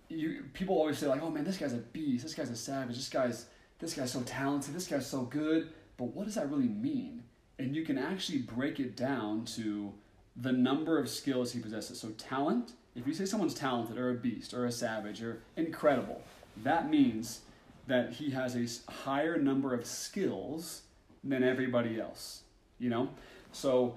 [0.08, 2.22] you people always say like, "Oh man, this guy's a beast.
[2.24, 2.96] This guy's a savage.
[2.96, 3.46] This guy's
[3.78, 4.74] this guy's so talented.
[4.74, 7.24] This guy's so good." But what does that really mean?
[7.58, 9.92] And you can actually break it down to
[10.36, 12.00] the number of skills he possesses.
[12.00, 12.72] So, talent.
[12.96, 16.22] If you say someone's talented or a beast or a savage or incredible,
[16.64, 17.40] that means
[17.86, 20.82] that he has a higher number of skills
[21.22, 22.42] than everybody else.
[22.78, 23.10] You know,
[23.52, 23.96] so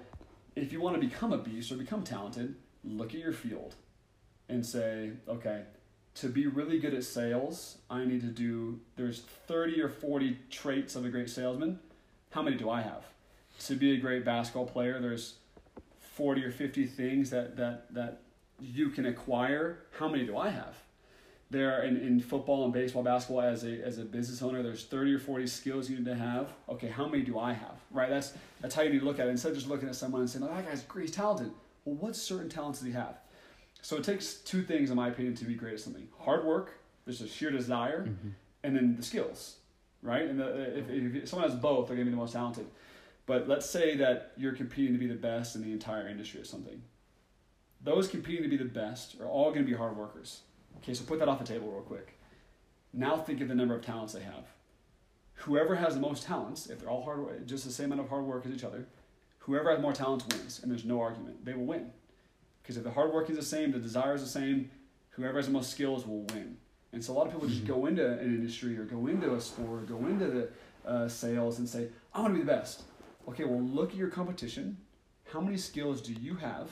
[0.56, 3.76] if you want to become a beast or become talented, look at your field
[4.50, 5.64] and say, okay,
[6.16, 10.96] to be really good at sales, I need to do, there's 30 or 40 traits
[10.96, 11.80] of a great salesman.
[12.32, 13.06] How many do I have?
[13.68, 15.36] To be a great basketball player, there's
[16.00, 18.22] 40 or 50 things that, that, that
[18.64, 19.80] you can acquire.
[20.00, 20.76] How many do I have?
[21.50, 25.14] There in, in football and baseball, basketball, as a, as a business owner, there's 30
[25.14, 26.48] or 40 skills you need to have.
[26.70, 27.76] Okay, how many do I have?
[27.92, 28.10] Right?
[28.10, 29.32] That's, that's how you need to look at it.
[29.32, 31.52] Instead of just looking at someone and saying, oh, that guy's great, he's talented.
[31.86, 33.18] Well, what certain talents does he have?
[33.82, 36.72] So it takes two things, in my opinion, to be great at something: hard work,
[37.06, 38.30] there's a sheer desire, Mm-hmm.
[38.64, 39.58] and then the skills,
[40.02, 40.22] right?
[40.24, 42.66] And the, if, if someone has both, they're gonna be the most talented.
[43.26, 46.48] But let's say that you're competing to be the best in the entire industry at
[46.48, 46.82] something.
[47.84, 50.42] Those competing to be the best are all gonna be hard workers.
[50.78, 52.18] Okay, so put that off the table real quick.
[52.94, 54.46] Now think of the number of talents they have.
[55.36, 58.24] Whoever has the most talents, if they're all hard, just the same amount of hard
[58.24, 58.86] work as each other,
[59.40, 61.44] whoever has more talents wins, and there's no argument.
[61.44, 61.92] They will win.
[62.62, 64.70] Because if the hard work is the same, the desire is the same,
[65.10, 66.58] whoever has the most skills will win.
[66.94, 69.42] And so a lot of people just go into an industry or go into a
[69.42, 70.50] sport or go into the
[70.90, 72.84] uh, sales and say, I want to be the best.
[73.28, 74.78] Okay, well, look at your competition.
[75.32, 76.70] How many skills do you have?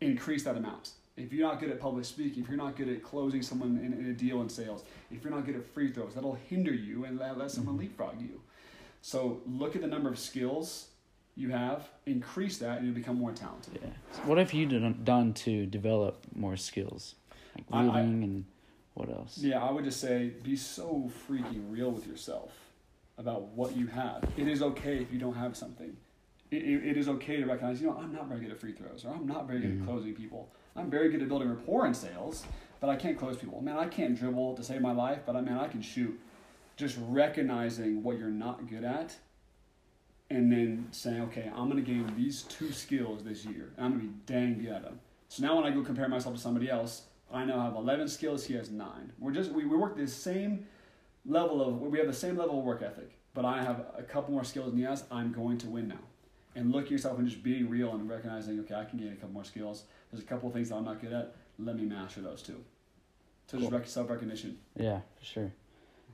[0.00, 0.90] Increase that amount.
[1.16, 3.92] If you're not good at public speaking, if you're not good at closing someone in,
[3.94, 7.06] in a deal in sales, if you're not good at free throws, that'll hinder you
[7.06, 7.84] and let, let someone mm-hmm.
[7.84, 8.40] leapfrog you.
[9.00, 10.88] So look at the number of skills
[11.36, 13.78] you have, increase that, and you become more talented.
[13.82, 13.90] Yeah.
[14.12, 17.14] So what have you done, done to develop more skills?
[17.54, 18.44] Like I- I- reading and
[18.94, 19.38] what else?
[19.38, 22.52] Yeah, I would just say be so freaking real with yourself
[23.18, 24.24] about what you have.
[24.36, 25.96] It is okay if you don't have something.
[26.50, 29.04] It, it, is okay to recognize, you know, I'm not very good at free throws,
[29.04, 29.80] or I'm not very good Mhm.
[29.80, 30.48] at closing people.
[30.76, 32.44] I'm very good at building rapport in sales,
[32.80, 33.60] but I can't close people.
[33.60, 36.18] Man, I can't dribble to save my life, but I man, I can shoot.
[36.76, 39.16] Just recognizing what you're not good at,
[40.30, 44.04] and then saying, okay, I'm gonna gain these two skills this year, and I'm gonna
[44.04, 45.00] be dang good at them.
[45.28, 48.44] So now when I go compare myself to somebody else, I now have 11 skills.
[48.44, 49.12] He has nine.
[49.18, 50.66] We're just we, we work the same
[51.24, 54.32] level of we have the same level of work ethic, but I have a couple
[54.32, 55.04] more skills than he has.
[55.10, 55.98] I'm going to win now.
[56.56, 59.14] And look at yourself and just being real and recognizing, okay, I can gain a
[59.14, 59.84] couple more skills.
[60.10, 61.34] There's a couple of things that I'm not good at.
[61.58, 62.64] Let me master those too.
[63.46, 63.78] So just Cool.
[63.78, 64.58] rec- self recognition.
[64.74, 65.52] Yeah, for sure.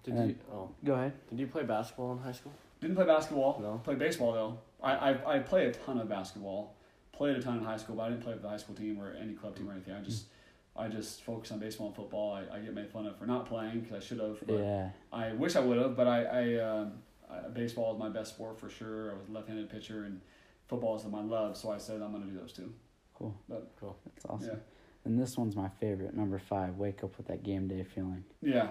[0.02, 0.36] Did And- you?
[0.52, 1.12] Oh, Go ahead.
[1.30, 2.52] did you play basketball in high school?
[2.80, 3.60] Didn't play basketball.
[3.60, 3.80] No.
[3.84, 4.58] Played baseball though.
[4.82, 6.74] I, I I play a ton of basketball.
[7.12, 9.00] Played a ton in high school, but I didn't play with the high school team
[9.00, 9.94] or any club team or anything.
[9.94, 10.26] I just
[10.74, 12.32] I just focus on baseball and football.
[12.32, 14.38] I, I get made fun of for not playing because I should have.
[14.48, 14.90] Yeah.
[15.12, 16.94] I wish I would have, but I, I, um,
[17.32, 19.10] I baseball is my best sport for sure.
[19.12, 20.20] I was a left-handed pitcher, and
[20.68, 21.56] football is my love.
[21.56, 22.72] So I said I'm going to do those two.
[23.14, 23.34] Cool.
[23.48, 23.96] But- Cool.
[24.06, 24.48] That's awesome.
[24.48, 24.56] Yeah,
[25.04, 26.14] And this one's my favorite.
[26.14, 26.76] Number five.
[26.76, 28.24] Wake up with that game day feeling.
[28.42, 28.68] yeah,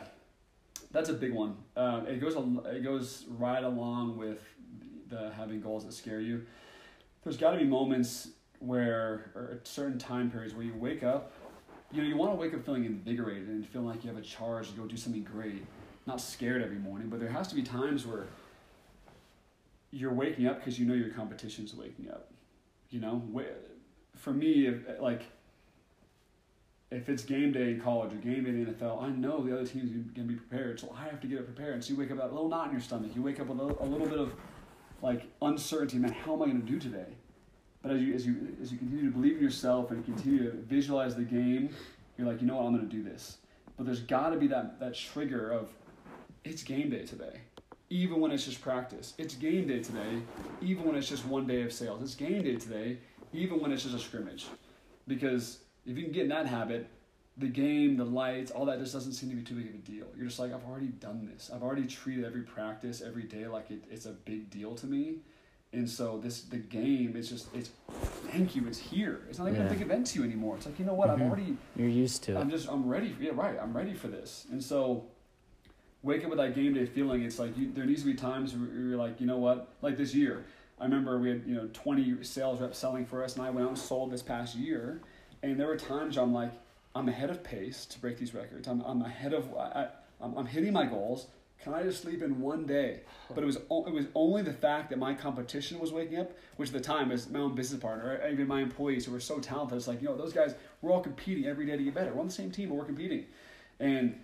[0.91, 1.55] that's a big one.
[1.75, 4.39] Um, it goes al- it goes right along with
[5.09, 6.45] the having goals that scare you.
[7.23, 11.31] There's got to be moments where, or at certain time periods where you wake up.
[11.91, 14.23] You know, you want to wake up feeling invigorated and feeling like you have a
[14.23, 15.65] charge to go do something great.
[16.07, 18.27] Not scared every morning, but there has to be times where
[19.91, 22.31] you're waking up because you know your competition's waking up.
[22.89, 23.21] You know,
[24.15, 25.23] for me, if, like
[26.89, 29.65] if it's game day in college or game day in NFL, I know the other
[29.65, 31.83] team's gonna be prepared, so I have to get it prepared.
[31.83, 33.11] So you wake up with that little knot in your stomach.
[33.15, 34.33] You wake up with a, a little bit of
[35.01, 35.97] like uncertainty.
[35.97, 37.17] Man, how am I gonna do today?
[37.81, 40.57] But as you as you as you continue to believe in yourself and continue to
[40.57, 41.69] visualize the game,
[42.17, 43.37] you're like, you know what, I'm gonna do this.
[43.77, 45.69] But there's got to be that that trigger of
[46.43, 47.41] it's game day today
[47.91, 49.13] even when it's just practice.
[49.17, 50.21] It's game day today,
[50.61, 52.01] even when it's just one day of sales.
[52.01, 52.97] It's game day today,
[53.33, 54.45] even when it's just a scrimmage.
[55.07, 56.87] Because if you can get in that habit,
[57.37, 59.77] the game, the lights, all that just doesn't seem to be too big of a
[59.79, 60.05] deal.
[60.15, 61.51] You're just like, I've already done this.
[61.53, 65.15] I've already treated every practice, every day like it, it's a big deal to me.
[65.73, 67.71] And so this the game is just it's
[68.29, 69.21] thank you, it's here.
[69.29, 69.67] It's not even Yeah.
[69.67, 70.55] a big event to you anymore.
[70.57, 71.13] It's like, you know what, Mhm.
[71.13, 72.37] I've already You're used to it.
[72.39, 73.11] I'm just I'm ready.
[73.13, 73.57] For, yeah, right.
[73.61, 74.47] I'm ready for this.
[74.51, 75.05] And so,
[76.03, 77.23] wake up with that game day feeling.
[77.23, 79.69] It's like you, there needs to be times where you're like, you know what?
[79.81, 80.45] Like this year,
[80.79, 83.65] I remember we had you know 20 sales reps selling for us, and I went
[83.65, 85.01] out and sold this past year.
[85.43, 86.51] And there were times I'm like,
[86.95, 88.67] I'm ahead of pace to break these records.
[88.67, 89.87] I'm I'm ahead of I, I
[90.21, 91.27] I'm, I'm hitting my goals.
[91.63, 93.01] Can I just sleep in one day?
[93.29, 96.31] But it was o- it was only the fact that my competition was waking up,
[96.57, 99.19] which at the time is my own business partner, or even my employees who were
[99.19, 99.77] so talented.
[99.77, 100.55] It's like you know those guys.
[100.81, 102.11] We're all competing every day to get better.
[102.13, 103.25] We're on the same team, but we're competing,
[103.79, 104.19] and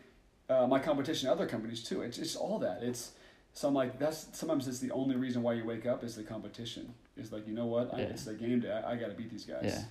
[0.50, 2.02] uh, my competition, other companies too.
[2.02, 2.82] It's it's all that.
[2.82, 3.12] It's
[3.54, 6.24] so I'm like that's sometimes it's the only reason why you wake up is the
[6.24, 6.94] competition.
[7.16, 7.94] It's like you know what?
[7.94, 8.06] I, Yeah.
[8.06, 8.72] it's the game day.
[8.72, 9.64] I, I got to beat these guys.
[9.64, 9.84] Yeah.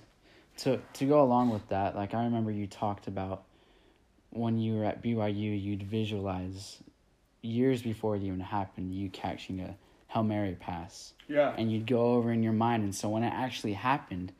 [0.59, 3.43] To to go along with that, like I remember you talked about
[4.31, 6.81] when you were at BYU, you'd visualize
[7.41, 9.75] years before it even happened, you catching a
[10.07, 11.13] Hail Mary pass.
[11.27, 11.53] Yeah.
[11.57, 14.33] And you'd go over in your mind and so when it actually happened,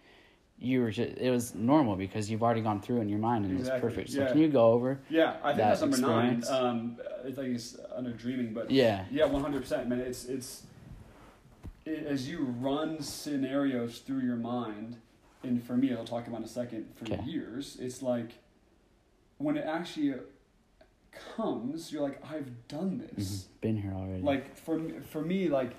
[0.60, 3.46] you were just it was normal because you've already gone through it in your mind
[3.46, 4.10] and Exactly, was perfect.
[4.12, 4.32] So yeah.
[4.32, 5.00] can you go over?
[5.10, 6.50] Yeah, I think that that's number experience.
[6.50, 6.65] nine.
[6.65, 9.06] Um, I think it's under dreaming, but Yeah.
[9.12, 10.00] yeah, one hundred percent, man.
[10.00, 10.63] It's it's
[11.86, 14.98] it, as you run scenarios through your mind,
[15.43, 16.88] and for me, I'll talk about in a second.
[16.96, 17.24] For Okay.
[17.24, 18.32] years, it's like
[19.38, 20.15] when it actually
[21.36, 23.28] comes, you're like, I've done this.
[23.48, 23.62] Mhm.
[23.62, 24.22] Been here already.
[24.24, 24.80] Like for
[25.12, 25.76] for me, like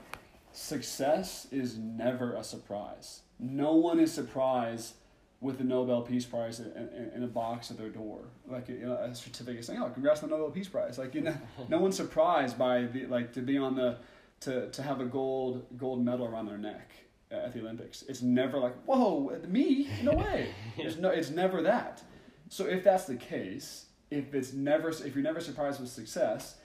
[0.53, 3.23] success is never a surprise.
[3.39, 4.95] No one is surprised
[5.41, 8.79] with the Nobel Peace Prize in, in, in a box at their door, like you
[8.79, 11.37] know, a certificate saying, "Oh, congrats on the Nobel Peace Prize!" Like you know,
[11.69, 13.99] no one's surprised by the like to be on the
[14.41, 16.91] to to have a gold gold medal around their neck
[17.31, 18.03] at the Olympics.
[18.09, 19.89] It's never like, "Whoa, me?
[20.03, 22.03] No way!" There's no, it's never that.
[22.49, 26.57] So if that's the case, if it's never if you're never surprised with success,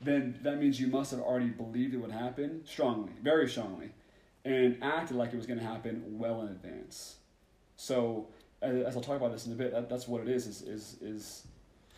[0.00, 3.90] then that means you must have already believed it would happen strongly, very strongly.
[4.44, 7.16] And acted like it was going to happen well in advance.
[7.76, 8.26] So
[8.60, 10.46] as as I'll talk about this in a bit, that, that's what it is.
[10.46, 11.46] Is is is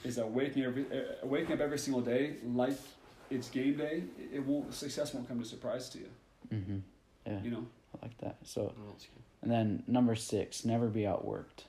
[0.04, 2.76] is that waking every uh, waking up every single day like
[3.30, 4.04] it's game day.
[4.32, 6.08] It won't success won't come to surprise to you.
[6.52, 6.78] Mm-hmm.
[7.26, 7.66] Yeah, You know.
[7.94, 8.36] I like that.
[8.42, 9.22] So, Yeah, that's good.
[9.42, 11.64] and then number six, never be outworked.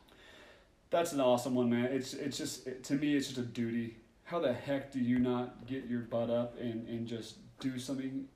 [0.89, 1.85] That's an awesome one, man.
[1.85, 3.97] It's it's just it, to me, it's just a duty.
[4.25, 8.27] How the heck do you not get your butt up and and just do something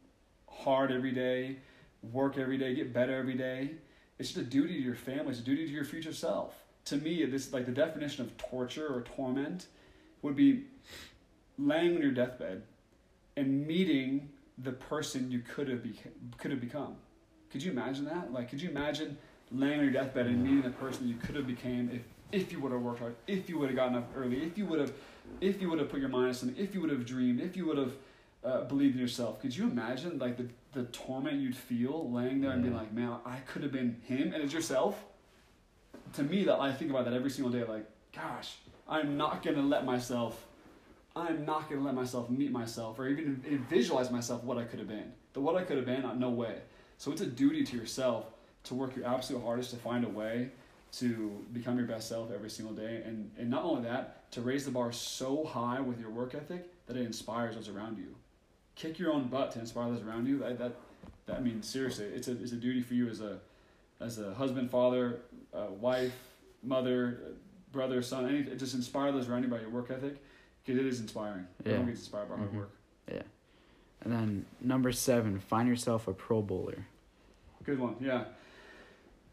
[0.47, 1.57] hard every day,
[2.03, 3.71] work every day, get better every day?
[4.17, 5.31] It's just a duty to your family.
[5.31, 6.55] It's a duty to your future self.
[6.85, 9.67] To me, this like the definition of torture or torment
[10.21, 10.65] would be
[11.57, 12.63] laying on your deathbed
[13.37, 15.93] and meeting the person you could have be,
[16.37, 16.95] could have become.
[17.51, 18.33] Could you imagine that?
[18.33, 19.17] Like, could you imagine
[19.51, 22.59] laying on your deathbed and meeting the person you could have became if if you
[22.59, 24.93] would have worked hard, if you would have gotten up early, if you would have,
[25.41, 27.57] if you would have put your mind to something, if you would have dreamed, if
[27.57, 27.93] you would have
[28.43, 29.41] uh, believed in yourself.
[29.41, 33.15] Could you imagine like the the torment you'd feel laying there and being like, man,
[33.25, 35.03] I could have been him, and it's yourself.
[36.13, 37.63] To me, that I think about that every single day.
[37.63, 38.55] Like, gosh,
[38.87, 40.45] I'm not gonna let myself.
[41.15, 44.79] I'm not gonna let myself meet myself or even even visualize myself what I could
[44.79, 45.11] have been.
[45.33, 46.59] The what I could have been, uh, no way.
[46.97, 48.25] So it's a duty to yourself
[48.63, 50.49] to work your absolute hardest to find a way
[50.91, 54.65] to become your best self every single day and, and not only that to raise
[54.65, 58.15] the bar so high with your work ethic that it inspires those around you
[58.79, 60.73] kick your own butt to inspire those around you that, that,
[61.25, 63.37] that i mean seriously it's a, it's a duty for you as a
[63.99, 65.19] as a husband father
[65.53, 66.13] uh, wife
[66.63, 67.19] mother
[67.73, 70.15] brother son any, just inspire those around you by your work ethic
[70.63, 71.71] because it is inspiring Yeah.
[71.73, 72.55] everyone gets inspired by hard Mhm.
[72.57, 72.71] work
[74.01, 76.85] And then number seven, find yourself a Pro Bowler.
[77.65, 78.23] Good one, yeah.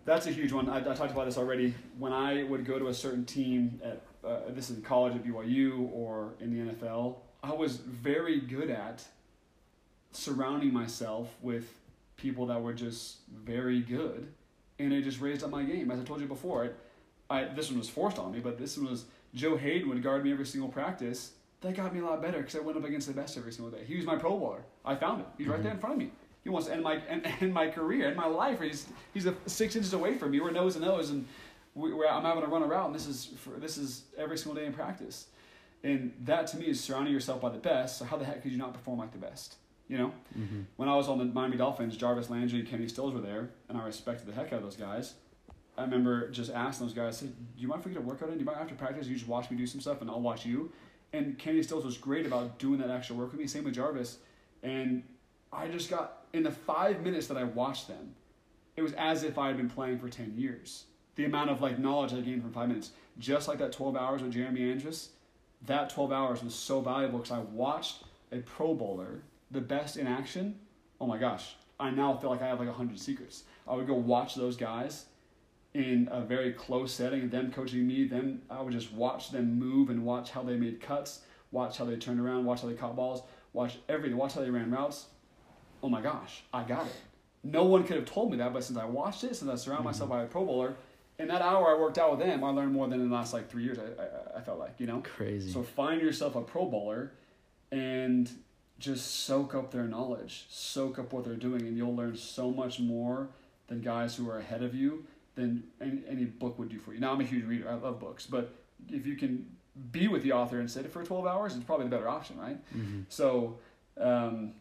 [0.05, 0.69] That's a huge one.
[0.69, 1.73] I, I talked about this already.
[2.01, 5.23] When I would go to a certain team at uh, this is in college at
[5.25, 9.05] BYU or in the NFL, I was very good at
[10.13, 11.73] surrounding myself with
[12.17, 14.29] people that were just very good,
[14.79, 15.91] and it just raised up my game.
[15.91, 16.73] As I told you before,
[17.31, 20.03] I, I this one was forced on me, but this one was Joe Haden would
[20.03, 21.33] guard me every single practice.
[21.61, 23.71] That got me a lot better because I went up against the best every single
[23.71, 23.85] day.
[23.85, 24.63] He was my Pro Bowler.
[24.85, 25.27] I found him.
[25.39, 25.77] He's right there mm-hmm.
[25.77, 26.11] in front of me.
[26.43, 28.61] He wants to end my end, end my career, end my life.
[28.61, 30.41] He's he's a six inches away from me.
[30.41, 31.27] We're nose to nose, and
[31.75, 32.93] we, we're, I'm having to run a route.
[32.93, 35.27] This is for, this is every single day in practice,
[35.83, 37.99] and that to me is surrounding yourself by the best.
[37.99, 39.57] So how the heck could you not perform like the best?
[39.89, 40.63] You know, Mm-hmm.
[40.77, 43.79] when I was on the Miami Dolphins, Jarvis Landry and Kenny Stills were there, and
[43.79, 45.15] I respected the heck out of those guys.
[45.79, 48.29] I remember just asking those guys, "Hey, do you mind if we get a workout
[48.31, 48.35] in?
[48.35, 50.45] Do you mind after practice you just watch me do some stuff, and I'll watch
[50.45, 50.73] you?"
[51.13, 53.47] And Kenny Stills was great about doing that extra work with me.
[53.47, 54.19] Same with Jarvis,
[54.63, 55.03] and
[55.53, 58.15] I just got in the five minutes that I watched them,
[58.77, 60.85] it was as if I had been playing for ten years.
[61.15, 64.23] The amount of like knowledge I gained from five minutes, just like that twelve hours
[64.23, 65.11] with Jeremy Andrus,
[65.67, 70.07] that twelve hours was so valuable because I watched a Pro Bowler, the best in
[70.07, 70.59] action.
[71.01, 73.45] Oh my gosh, I now feel like I have like a hundred secrets.
[73.69, 75.07] I would go watch those guys
[75.75, 78.07] in a very close setting, them coaching me.
[78.07, 81.85] Then I would just watch them move and watch how they made cuts, watch how
[81.85, 85.07] they turned around, watch how they caught balls, watch everything, watch how they ran routes.
[85.83, 86.97] Oh my gosh, I got it.
[87.45, 89.81] No one could have told me that, but since I watched it, since I surrounded
[89.81, 89.87] mm-hmm.
[89.87, 90.77] myself by a Pro Bowler,
[91.19, 93.33] in that hour I worked out with them, I learned more than in the last
[93.33, 93.79] like three years.
[93.79, 95.03] I, I, I felt like you know.
[95.03, 95.51] Crazy.
[95.51, 97.13] So find yourself a Pro Bowler,
[97.71, 98.31] and
[98.79, 102.79] just soak up their knowledge, soak up what they're doing, and you'll learn so much
[102.79, 103.29] more
[103.69, 107.01] than guys who are ahead of you than any, any book would do for you.
[107.01, 108.55] Now I'm a huge reader; I love books, but
[108.91, 109.47] if you can
[109.91, 112.39] be with the author and sit it for 12 hours, it's probably the better option,
[112.39, 112.59] right?
[112.77, 113.03] mm-hmm.
[113.09, 113.59] So,
[113.99, 114.53] um,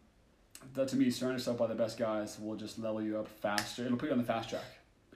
[0.73, 3.85] that to me, surround yourself by the best guys will just level you up faster.
[3.85, 4.65] It'll put you on the fast track.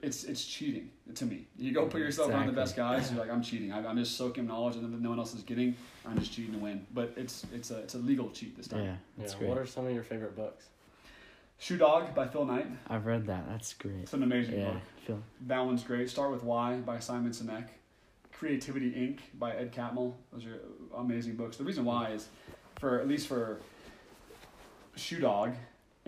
[0.02, 1.46] It's it's cheating to me.
[1.58, 3.10] You go put yourself around the best guys.
[3.10, 3.72] You're like, I'm cheating.
[3.72, 5.76] I'm I'm just soaking knowledge that no one else is getting.
[6.06, 6.86] I'm just cheating to win.
[6.94, 8.84] But it's it's a it's a legal cheat this time.
[8.84, 9.38] Yeah, that's yeah.
[9.40, 9.48] great.
[9.50, 10.66] What are some of your favorite books?
[11.58, 12.66] Shoe Dog by Phil Knight.
[12.88, 13.46] I've read that.
[13.46, 13.96] That's great.
[13.96, 14.82] It's an amazing Yeah, book.
[15.06, 15.22] Phil.
[15.46, 16.08] That one's great.
[16.08, 17.68] Start with Why by Simon Sinek.
[18.32, 19.18] Creativity Inc.
[19.38, 20.14] by Ed Catmull.
[20.32, 20.60] Those are
[20.96, 21.58] amazing books.
[21.58, 22.28] The reason why is,
[22.78, 23.58] for at least for
[24.96, 25.54] Shoe Dog,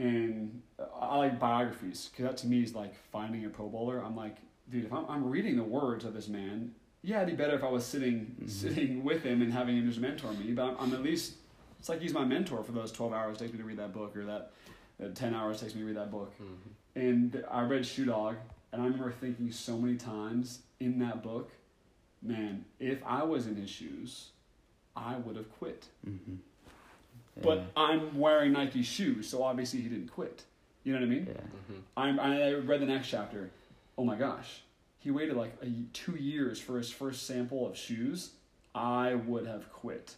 [0.03, 0.63] and
[1.01, 4.03] I like biographies because that to me is like finding a Pro Bowler.
[4.05, 4.37] I'm like,
[4.71, 6.73] dude, if I'm, I'm reading the words of this man,
[7.03, 8.51] yeah, it'd be better if I was sitting Mhm.
[8.51, 10.53] sitting with him and having him just mentor me.
[10.53, 11.35] But I'm, I'm at least
[11.79, 13.93] it's like he's my mentor for those 12 hours it takes me to read that
[13.93, 14.53] book, or that,
[14.99, 16.33] that 10 hours it takes me to read that book.
[16.43, 16.99] Mm-hmm.
[17.01, 18.37] And I read Shoe Dog,
[18.73, 21.51] and I remember thinking so many times in that book,
[22.23, 24.31] man, if I was in his shoes,
[24.97, 25.87] I would have quit.
[26.09, 26.35] Mm-hmm.
[27.41, 30.45] But I'm wearing Nike shoes, so obviously he didn't quit.
[30.85, 31.27] You know what I mean?
[31.29, 31.41] yeah.
[31.41, 31.81] Mm-hmm.
[31.97, 33.51] I'm, I read the next chapter.
[33.97, 34.63] Oh my gosh,
[34.99, 38.31] he waited like a, two years for his first sample of shoes.
[38.75, 40.17] I would have quit,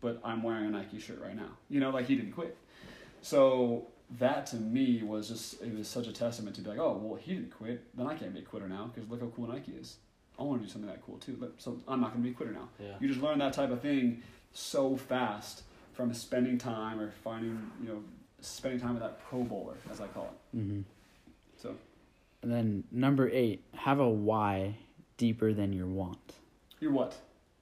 [0.00, 1.50] but I'm wearing a Nike shirt right now.
[1.68, 2.56] You know, like he didn't quit.
[3.22, 3.86] So
[4.18, 7.18] that to me was just it was such a testament to be like, oh well,
[7.18, 9.72] he didn't quit, then I can't be a quitter now because look how cool Nike
[9.72, 9.96] is.
[10.38, 11.52] I want to do something that cool too.
[11.58, 12.68] So I'm not going to be a quitter now.
[12.80, 12.94] Yeah.
[13.00, 15.62] You just learn that type of thing so fast
[15.92, 18.02] from spending time or finding you know
[18.40, 20.56] spending time with that pro bowler as I call it.
[20.56, 20.80] Mm-hmm.
[21.56, 21.74] So
[22.42, 24.76] And then number eight, have a why
[25.16, 26.34] deeper than your want.
[26.80, 27.14] your what?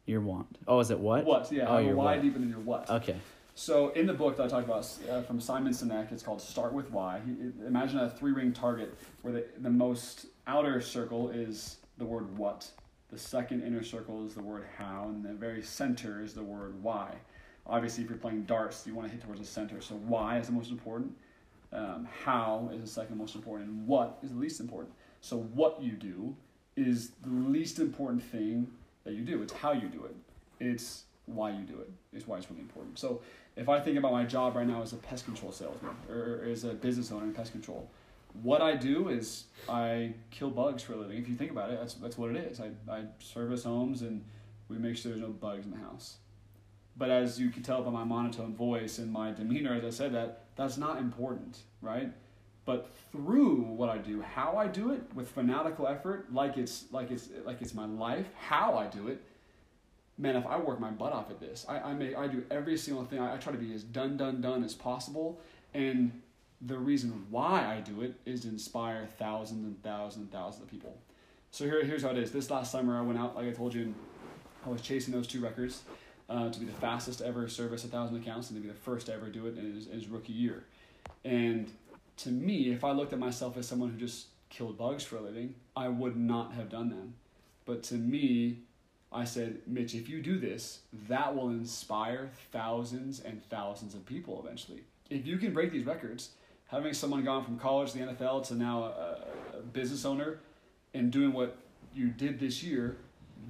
[0.07, 0.59] Your want.
[0.67, 1.25] Oh, is it what?
[1.25, 1.53] What?
[1.53, 1.67] Yeah.
[1.69, 2.23] Oh, have a your why what.
[2.23, 2.89] deeper than your what.
[2.91, 3.17] Okay.
[3.55, 6.73] So in the book that I talked about uh, from Simon Sinek, it's called "Start
[6.73, 7.33] with Why." He,
[7.67, 12.67] imagine a three-ring target where the, the most outer circle is the word "what,"
[13.11, 16.83] the second inner circle is the word "how," and the very center is the word
[16.83, 17.13] "why."
[17.67, 19.81] Obviously, if you're playing darts, you want to hit towards the center.
[19.81, 21.17] So "why" is the most important.
[21.73, 24.93] Um, "how" is the second most important, and what is the least important.
[25.21, 26.35] So what you do
[26.77, 28.71] is the least important thing
[29.05, 29.43] that you do.
[29.43, 30.17] It's how you do it.
[30.59, 31.91] It's why you do it.
[32.13, 32.99] It's why it's really important.
[32.99, 33.23] So
[33.57, 36.65] if I think about my job right now as a pest control salesman or as
[36.65, 37.89] a business owner in pest control,
[38.43, 41.19] what I do is I kill bugs for a living.
[41.19, 42.61] If you think about it, that's that's what it is.
[42.61, 44.25] I, I service homes and
[44.69, 46.17] we make sure there's no bugs in the house.
[47.01, 50.13] But as you can tell by my monotone voice and my demeanor as I said
[50.13, 52.13] that, that's not important, right?
[52.67, 57.11] But through what I do, how I do it with fanatical effort, like it's like
[57.11, 59.23] it's like it's my life, how I do it,
[60.19, 62.77] man, if I work my butt off at this, I, I make I do every
[62.77, 63.19] single thing.
[63.19, 65.41] I, I try to be as done, done, done as possible.
[65.73, 66.21] And
[66.61, 70.71] the reason why I do it is to inspire thousands and thousands and thousands of
[70.71, 70.99] people.
[71.51, 72.31] So here, here's how it is.
[72.31, 73.95] This last summer, I went out, like I told you, and
[74.67, 75.85] I was chasing those two records
[76.31, 79.07] uh, to be the fastest ever service a thousand accounts and to be the first
[79.07, 80.65] to ever do it in his, in his rookie year.
[81.25, 81.71] And
[82.19, 85.21] to me, if I looked at myself as someone who just killed bugs for a
[85.21, 87.15] living, I would not have done them.
[87.67, 88.61] But to me,
[89.13, 94.41] I said, Mitch, if you do this, that will inspire thousands and thousands of people
[94.45, 94.85] eventually.
[95.09, 96.31] If you can break these records,
[96.69, 99.19] having someone gone from college to the NFL to now a,
[99.59, 100.39] a business owner
[100.95, 101.57] and doing what
[101.93, 102.97] you did this year,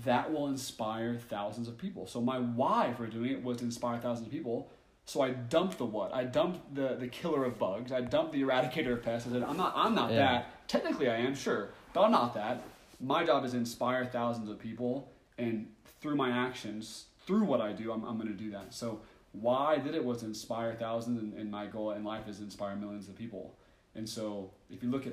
[0.05, 2.07] that will inspire thousands of people.
[2.07, 4.71] So my why for doing it was to inspire thousands of people.
[5.05, 6.15] So I dumped the what?
[6.15, 7.91] I dumped the, the killer of bugs.
[7.91, 9.29] I dumped the eradicator of pests.
[9.29, 10.19] I said, I'm not I'm not Yeah.
[10.19, 10.69] that.
[10.69, 12.63] Technically I am, sure, but I'm not that.
[13.01, 15.67] My job is to inspire thousands of people and
[16.01, 18.73] through my actions, through what I do, I'm, I'm gonna do that.
[18.73, 19.01] So
[19.33, 22.39] why I did it was to inspire thousands and, and my goal in life is
[22.39, 23.55] to inspire millions of people.
[23.95, 25.13] And so if you look at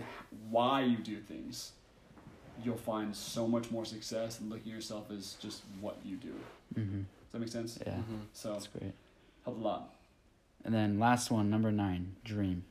[0.50, 1.72] why you do things,
[2.64, 6.34] you'll find so much more success than looking at yourself as just what you do.
[6.76, 6.98] Mm-hmm.
[7.00, 7.78] Does that make sense?
[7.86, 8.22] Yeah, Mhm.
[8.34, 8.94] So that's great.
[9.46, 9.94] helped a lot.
[10.66, 12.64] And then last one, number nine, dream.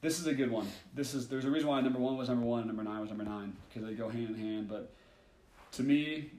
[0.00, 0.66] This is a good one.
[0.94, 3.08] This is there's a reason why number one was number one and number nine was
[3.10, 4.68] number nine because they go hand in hand.
[4.68, 4.92] But
[5.72, 6.30] to me,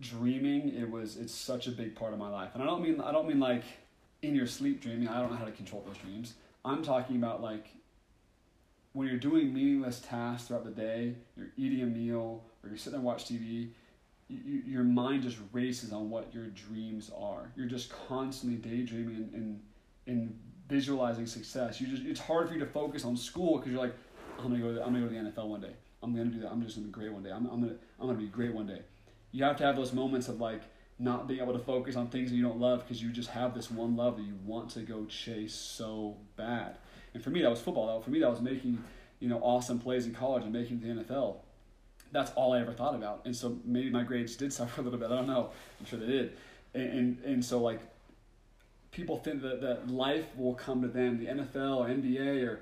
[0.00, 3.00] dreaming it was it's such a big part of my life, and I don't mean
[3.00, 3.62] I don't mean like
[4.22, 5.08] in your sleep dreaming.
[5.08, 6.34] I don't know how to control those dreams.
[6.64, 7.66] I'm talking about like
[8.92, 12.96] when you're doing meaningless tasks throughout the day, you're eating a meal or you're sitting
[12.96, 13.70] and watch TV.
[14.28, 17.52] You, you, your mind just races on what your dreams are.
[17.56, 19.60] You're just constantly daydreaming and, and,
[20.06, 21.80] and visualizing success.
[21.80, 23.94] You just it's hard for you to focus on school because you're like,
[24.38, 24.74] I'm gonna go.
[24.74, 25.72] To I'm gonna go to the NFL one day.
[26.02, 26.50] I'm gonna do that.
[26.50, 27.30] I'm just gonna be great one day.
[27.30, 28.82] I'm, I'm gonna I'm gonna be great one day.
[29.32, 30.62] You have to have those moments of like
[30.98, 33.54] not being able to focus on things that you don't love because you just have
[33.54, 36.76] this one love that you want to go chase so bad.
[37.14, 38.00] And for me, that was football.
[38.00, 38.82] For me, that was making
[39.20, 41.36] you know awesome plays in college and making the NFL.
[42.10, 43.22] That's all I ever thought about.
[43.26, 45.10] And so maybe my grades did suffer a little bit.
[45.10, 45.50] I don't know.
[45.80, 46.36] I'm sure they did.
[46.74, 47.80] And and, and so like
[48.90, 52.60] people think that, that life will come to them, the NFL or NBA or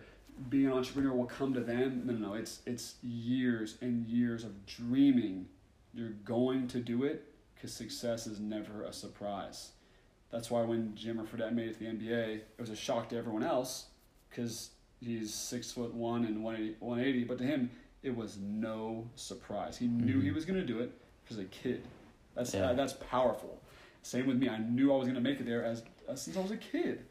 [0.50, 2.02] being an entrepreneur will come to them.
[2.04, 2.34] No, no, no.
[2.34, 5.46] It's it's years and years of dreaming.
[5.94, 9.70] You're going to do it because success is never a surprise.
[10.30, 13.16] That's why when Jimmer Fredette made it to the NBA, it was a shock to
[13.16, 13.86] everyone else
[14.36, 14.70] because
[15.00, 17.24] he's six foot one and 180, 180.
[17.24, 17.70] But to him,
[18.02, 19.76] it was no surprise.
[19.78, 20.34] He knew he Mhm.
[20.34, 20.92] was going to do it
[21.30, 21.82] as a kid.
[22.34, 22.70] That's Yeah.
[22.70, 23.60] uh, that's powerful.
[24.02, 24.48] Same with me.
[24.48, 26.56] I knew I was going to make it there as uh, since I was a
[26.56, 27.04] kid.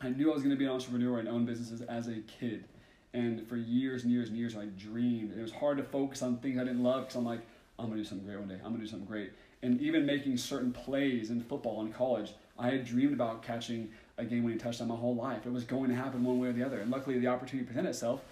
[0.00, 2.64] I knew I was going to be an entrepreneur and own businesses as a kid.
[3.12, 5.30] And for years and years and years, I dreamed.
[5.30, 7.42] And it was hard to focus on things I didn't love because I'm like,
[7.78, 8.54] I'm going to do something great one day.
[8.56, 9.32] I'm going to do something great.
[9.62, 14.24] And even making certain plays in football in college, I had dreamed about catching a
[14.24, 15.46] game-winning touchdown my whole life.
[15.46, 16.80] It was going to happen one way or the other.
[16.80, 18.22] And luckily, the opportunity presented itself.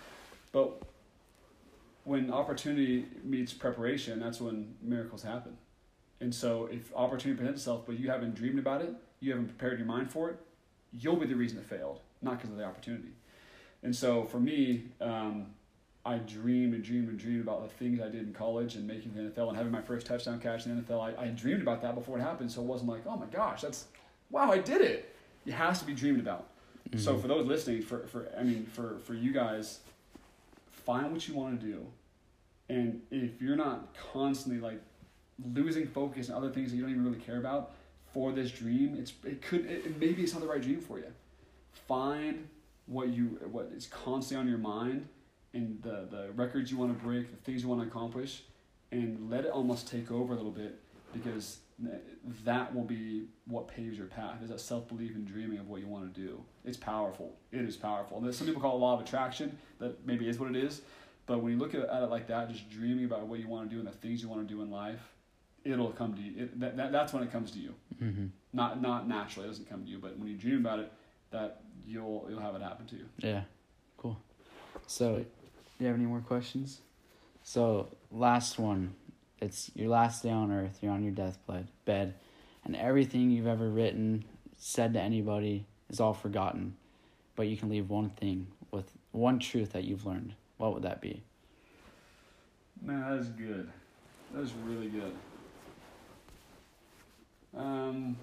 [0.52, 0.80] But
[2.04, 5.56] when opportunity meets preparation, that's when miracles happen.
[6.20, 9.78] And so, if opportunity presents itself, but you haven't dreamed about it, you haven't prepared
[9.78, 10.36] your mind for it,
[10.92, 13.08] you'll be the reason it failed, not because of the opportunity.
[13.82, 15.46] And so, for me, um,
[16.04, 19.14] I dreamed and dreamed and dreamed about the things I did in college and making
[19.14, 21.18] the NFL and having my first touchdown catch in the NFL.
[21.18, 23.62] I, I dreamed about that before it happened, so it wasn't like, oh my gosh,
[23.62, 23.86] that's
[24.32, 25.14] wow, I did it.
[25.46, 26.48] It has to be dreamed about.
[26.96, 27.22] So Mhm.
[27.22, 29.80] for those listening, for, for I mean for for you guys,
[30.70, 31.86] find what you want to do,
[32.68, 34.80] and if you're not constantly like
[35.54, 37.72] losing focus on other things that you don't even really care about
[38.12, 41.12] for this dream, it's it could it maybe it's not the right dream for you.
[41.88, 42.48] Find
[42.86, 45.08] what you what is constantly on your mind,
[45.54, 48.42] and the the records you want to break, the things you want to accomplish,
[48.90, 50.78] and let it almost take over a little bit
[51.12, 51.58] because
[52.44, 55.86] that will be what paves your path is that self-belief and dreaming of what you
[55.88, 58.94] want to do it's powerful it is powerful and there's some people call it law
[58.94, 60.82] of attraction that maybe is what it is
[61.26, 63.74] but when you look at it like that just dreaming about what you want to
[63.74, 65.00] do and the things you want to do in life
[65.64, 68.30] it'll come to you it, that, that, that's when it comes to you Mhm.
[68.52, 70.92] not not naturally it doesn't come to you but when you dream about it
[71.30, 73.42] that you'll you'll have it happen to you Yeah.
[73.96, 74.16] Cool.
[74.86, 75.24] So, do
[75.78, 76.80] you have any more questions?
[77.44, 78.94] So, last one.
[79.42, 80.78] It's your last day on earth.
[80.80, 82.14] You're on your deathbed bed,
[82.64, 84.24] and everything you've ever written,
[84.56, 86.76] said to anybody is all forgotten.
[87.34, 90.34] But you can leave one thing with one truth that you've learned.
[90.58, 91.24] What would that be?
[92.80, 93.68] Man, that is good.
[94.32, 95.12] That is really good.
[97.56, 98.16] Um,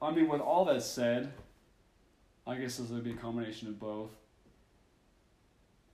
[0.00, 1.34] I mean, with all that said,
[2.46, 4.10] I guess this would be a combination of both.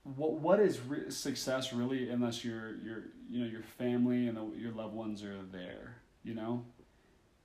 [0.03, 4.57] What what is re- success really, unless your your you know your family and the,
[4.57, 5.97] your loved ones are there?
[6.23, 6.65] You know,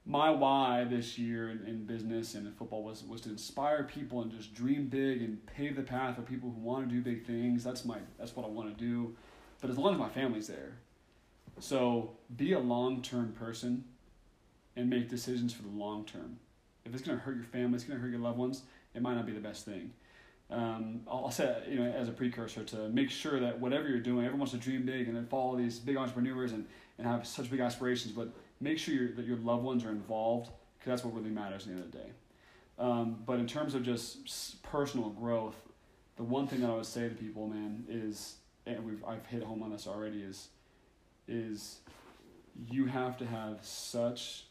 [0.07, 4.22] my why this year in, in business and in football was was to inspire people
[4.22, 7.26] and just dream big and pave the path for people who want to do big
[7.26, 7.64] things.
[7.64, 9.16] That's my that's what I want to do.
[9.61, 10.76] But as long as my family's there,
[11.59, 13.84] so be a long term person
[14.76, 16.38] and make decisions for the long term.
[16.84, 18.62] If it's going to hurt your family, it's going to hurt your loved ones,
[18.94, 19.92] it might not be the best thing.
[20.51, 24.18] Um, I'll say, you know, as a precursor to make sure that whatever you're doing,
[24.18, 26.66] everyone wants to dream big and then follow these big entrepreneurs and,
[26.99, 28.28] and have such big aspirations, but
[28.61, 31.68] make sure you that your loved ones are involved because that's what really matters at
[31.68, 32.11] the end of the day.
[32.78, 35.57] Um, but in terms of just personal growth,
[36.16, 38.36] the one thing that I would say to people, man, is,
[38.66, 40.49] and we've I've hit home on this already, is
[41.26, 41.78] is
[42.70, 44.45] you have to have such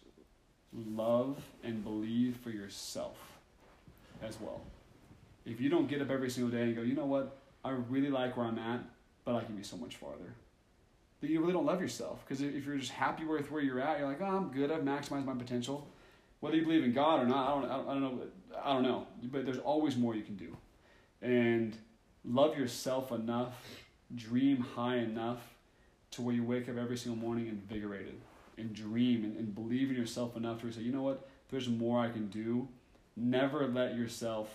[0.73, 3.17] love and believe for yourself
[4.21, 4.61] as well.
[5.45, 8.09] If you don't get up every single day and go, you know what, I really
[8.09, 8.81] like where I'm at,
[9.25, 10.35] but I can be so much farther.
[11.21, 13.99] That you really don't love yourself because if you're just happy with where you're at,
[13.99, 14.71] you're like, oh, I'm good.
[14.71, 15.87] I've maximized my potential.
[16.41, 18.27] Whether you believe in God or not, I don't, I don't, I don't know.
[18.61, 19.07] I don't know.
[19.23, 20.57] But there's always more you can do,
[21.21, 21.77] and
[22.25, 23.55] love yourself enough,
[24.13, 25.41] dream high enough
[26.11, 28.19] to where you wake up every single morning invigorated
[28.57, 31.99] and dream and, and believe in yourself enough to say, you know what, there's more
[31.99, 32.67] I can do.
[33.15, 34.49] Never let yourself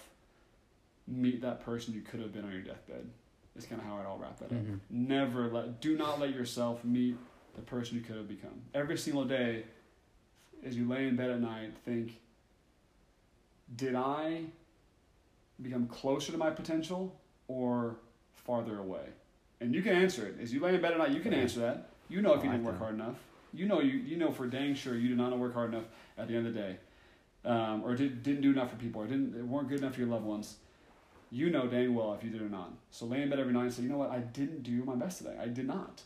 [1.08, 3.08] meet that person you could have been on your deathbed.
[3.56, 4.52] Is kind of how I'd all wrap that up.
[4.52, 4.78] Mhm.
[4.88, 7.16] Never let, do not let yourself meet
[7.56, 8.62] the person you could have become.
[8.72, 9.64] Every single day,
[10.64, 12.20] as you lay in bed at night, think,
[13.74, 14.44] did I
[15.60, 17.96] become closer to my potential or
[18.34, 19.06] farther away?
[19.60, 20.36] And you can answer it.
[20.40, 21.88] As you lay in bed at night, you can answer that.
[22.08, 23.16] You know if you didn't work hard enough.
[23.52, 25.86] You know you you know for dang sure you did not work hard enough
[26.16, 26.76] at the end of the day,
[27.44, 30.00] um, or did didn't do enough for people, or didn't it weren't good enough for
[30.00, 30.58] your loved ones.
[31.30, 32.72] You know dang well if you did or not.
[32.90, 34.94] So lay in bed every night and say, you know what, I didn't do my
[34.94, 35.36] best today.
[35.38, 36.00] I did not,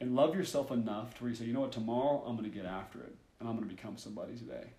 [0.00, 2.56] and love yourself enough to where you say, you know what, tomorrow I'm going to
[2.56, 4.72] get after it, and I'm going to become somebody today,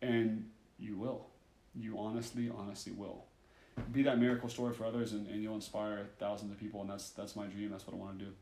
[0.00, 0.48] and
[0.78, 1.26] you will.
[1.74, 3.24] You honestly, honestly will.
[3.92, 7.10] Be that miracle story for others, and, and you'll inspire thousands of people, and that's
[7.10, 7.70] that's my dream.
[7.70, 8.32] That's what I want to do.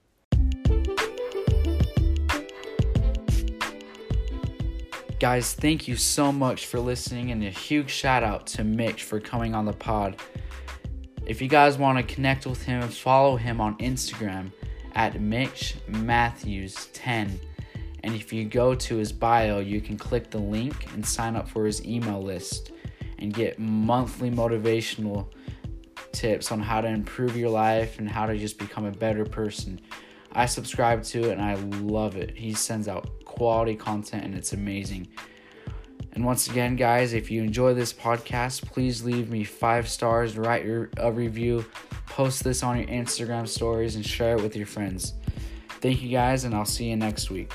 [5.18, 9.18] Guys, thank you so much for listening, and a huge shout out to Mitch for
[9.18, 10.16] coming on the pod.
[11.26, 14.52] If you guys want to connect with him, follow him on Instagram
[14.94, 17.40] at Mitch Mathews 10.
[18.02, 21.48] And if you go to his bio, you can click the link and sign up
[21.48, 22.72] for his email list
[23.18, 25.28] and get monthly motivational
[26.12, 29.80] tips on how to improve your life and how to just become a better person.
[30.32, 32.36] I subscribe to it and I love it.
[32.36, 35.08] He sends out quality content and it's amazing.
[36.14, 40.64] And once again, guys, if you enjoy this podcast, please leave me five stars, write
[40.64, 41.64] your, a review,
[42.06, 45.14] post this on your Instagram stories, and share it with your friends.
[45.80, 47.52] Thank you guys, and I'll see you next week.